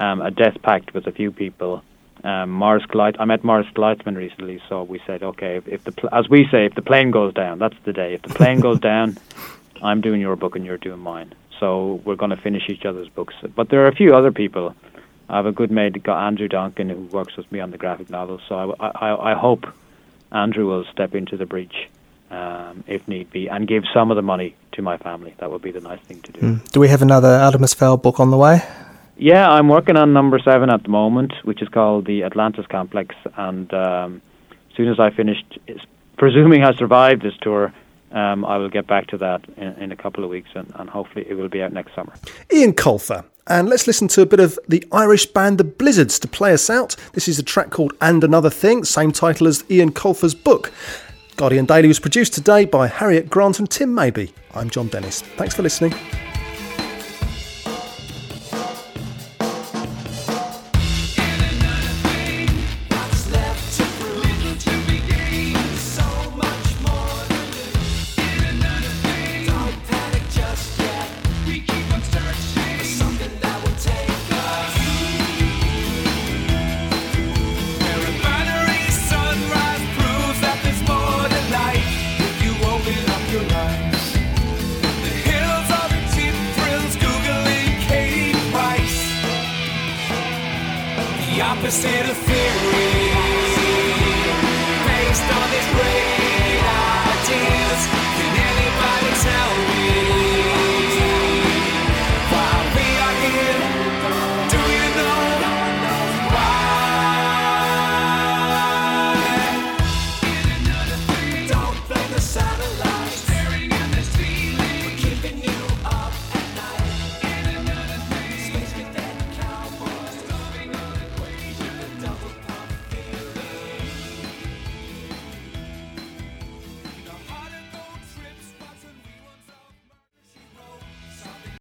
um, 0.00 0.20
a 0.20 0.32
death 0.32 0.60
pact 0.62 0.94
with 0.94 1.06
a 1.06 1.12
few 1.12 1.30
people. 1.30 1.84
Um, 2.24 2.50
Morris 2.50 2.84
Gleit, 2.86 3.14
I 3.20 3.24
met 3.24 3.44
Morris 3.44 3.68
Gleitzman 3.74 4.16
recently, 4.16 4.60
so 4.68 4.82
we 4.82 5.00
said, 5.06 5.22
okay, 5.22 5.58
if, 5.58 5.68
if 5.68 5.84
the 5.84 5.92
pl- 5.92 6.10
as 6.12 6.28
we 6.28 6.48
say, 6.50 6.66
if 6.66 6.74
the 6.74 6.82
plane 6.82 7.12
goes 7.12 7.32
down, 7.34 7.60
that's 7.60 7.76
the 7.84 7.92
day. 7.92 8.14
If 8.14 8.22
the 8.22 8.34
plane 8.34 8.58
goes 8.58 8.80
down, 8.90 9.16
I'm 9.80 10.00
doing 10.00 10.20
your 10.20 10.34
book 10.34 10.56
and 10.56 10.64
you're 10.64 10.78
doing 10.78 11.00
mine. 11.00 11.34
So 11.60 12.00
we're 12.04 12.16
going 12.16 12.30
to 12.30 12.36
finish 12.36 12.68
each 12.68 12.84
other's 12.84 13.08
books. 13.08 13.34
But 13.54 13.68
there 13.68 13.84
are 13.84 13.88
a 13.88 13.94
few 13.94 14.14
other 14.16 14.32
people. 14.32 14.74
I 15.32 15.36
have 15.36 15.46
a 15.46 15.52
good 15.52 15.70
mate, 15.70 15.96
Andrew 16.06 16.46
Donkin, 16.46 16.90
who 16.90 17.06
works 17.06 17.38
with 17.38 17.50
me 17.50 17.58
on 17.58 17.70
the 17.70 17.78
graphic 17.78 18.10
novel. 18.10 18.38
So 18.48 18.76
I, 18.78 18.86
I, 18.88 19.32
I 19.32 19.34
hope 19.34 19.64
Andrew 20.30 20.66
will 20.66 20.84
step 20.92 21.14
into 21.14 21.38
the 21.38 21.46
breach 21.46 21.88
um, 22.30 22.84
if 22.86 23.08
need 23.08 23.30
be 23.30 23.48
and 23.48 23.66
give 23.66 23.84
some 23.94 24.10
of 24.10 24.16
the 24.16 24.22
money 24.22 24.54
to 24.72 24.82
my 24.82 24.98
family. 24.98 25.34
That 25.38 25.50
would 25.50 25.62
be 25.62 25.70
the 25.70 25.80
nice 25.80 26.00
thing 26.00 26.20
to 26.20 26.32
do. 26.32 26.40
Mm. 26.40 26.70
Do 26.72 26.80
we 26.80 26.88
have 26.88 27.00
another 27.00 27.28
Artemis 27.28 27.72
Fowl 27.72 27.96
book 27.96 28.20
on 28.20 28.30
the 28.30 28.36
way? 28.36 28.62
Yeah, 29.16 29.50
I'm 29.50 29.68
working 29.68 29.96
on 29.96 30.12
number 30.12 30.38
seven 30.38 30.68
at 30.68 30.82
the 30.82 30.90
moment, 30.90 31.32
which 31.44 31.62
is 31.62 31.68
called 31.68 32.04
the 32.04 32.24
Atlantis 32.24 32.66
Complex. 32.66 33.14
And 33.34 33.72
um, 33.72 34.20
as 34.50 34.76
soon 34.76 34.88
as 34.88 35.00
I 35.00 35.08
finished, 35.10 35.58
presuming 36.18 36.62
I 36.62 36.74
survive 36.74 37.20
this 37.20 37.34
tour, 37.40 37.72
um, 38.12 38.44
I 38.44 38.58
will 38.58 38.68
get 38.68 38.86
back 38.86 39.06
to 39.08 39.18
that 39.18 39.42
in, 39.56 39.72
in 39.74 39.92
a 39.92 39.96
couple 39.96 40.24
of 40.24 40.30
weeks, 40.30 40.50
and, 40.54 40.70
and, 40.76 40.88
hopefully 40.90 41.26
it 41.28 41.34
will 41.34 41.48
be 41.48 41.62
out 41.62 41.72
next 41.72 41.94
summer. 41.94 42.12
Eoin 42.50 42.74
Colfer. 42.74 43.24
And 43.48 43.68
let's 43.68 43.86
listen 43.86 44.06
to 44.08 44.22
a 44.22 44.26
bit 44.26 44.38
of 44.38 44.58
the 44.68 44.86
Irish 44.92 45.26
band 45.26 45.58
The 45.58 45.64
Blizzards 45.64 46.18
to 46.20 46.28
play 46.28 46.52
us 46.52 46.70
out. 46.70 46.94
This 47.14 47.26
is 47.26 47.38
a 47.38 47.42
track 47.42 47.70
called 47.70 47.92
And 48.00 48.22
Another 48.22 48.50
Thing, 48.50 48.84
same 48.84 49.10
title 49.10 49.48
as 49.48 49.64
Eoin 49.64 49.90
Colfer's 49.90 50.34
book. 50.34 50.72
Guardian 51.36 51.64
Daily 51.64 51.88
was 51.88 51.98
produced 51.98 52.34
today 52.34 52.64
by 52.64 52.86
Harriet 52.86 53.28
Grant 53.28 53.58
and 53.58 53.68
Tim 53.68 53.94
Maby. 53.94 54.32
I'm 54.54 54.70
Jon 54.70 54.88
Dennis. 54.88 55.22
Thanks 55.22 55.54
for 55.54 55.62
listening. 55.62 55.94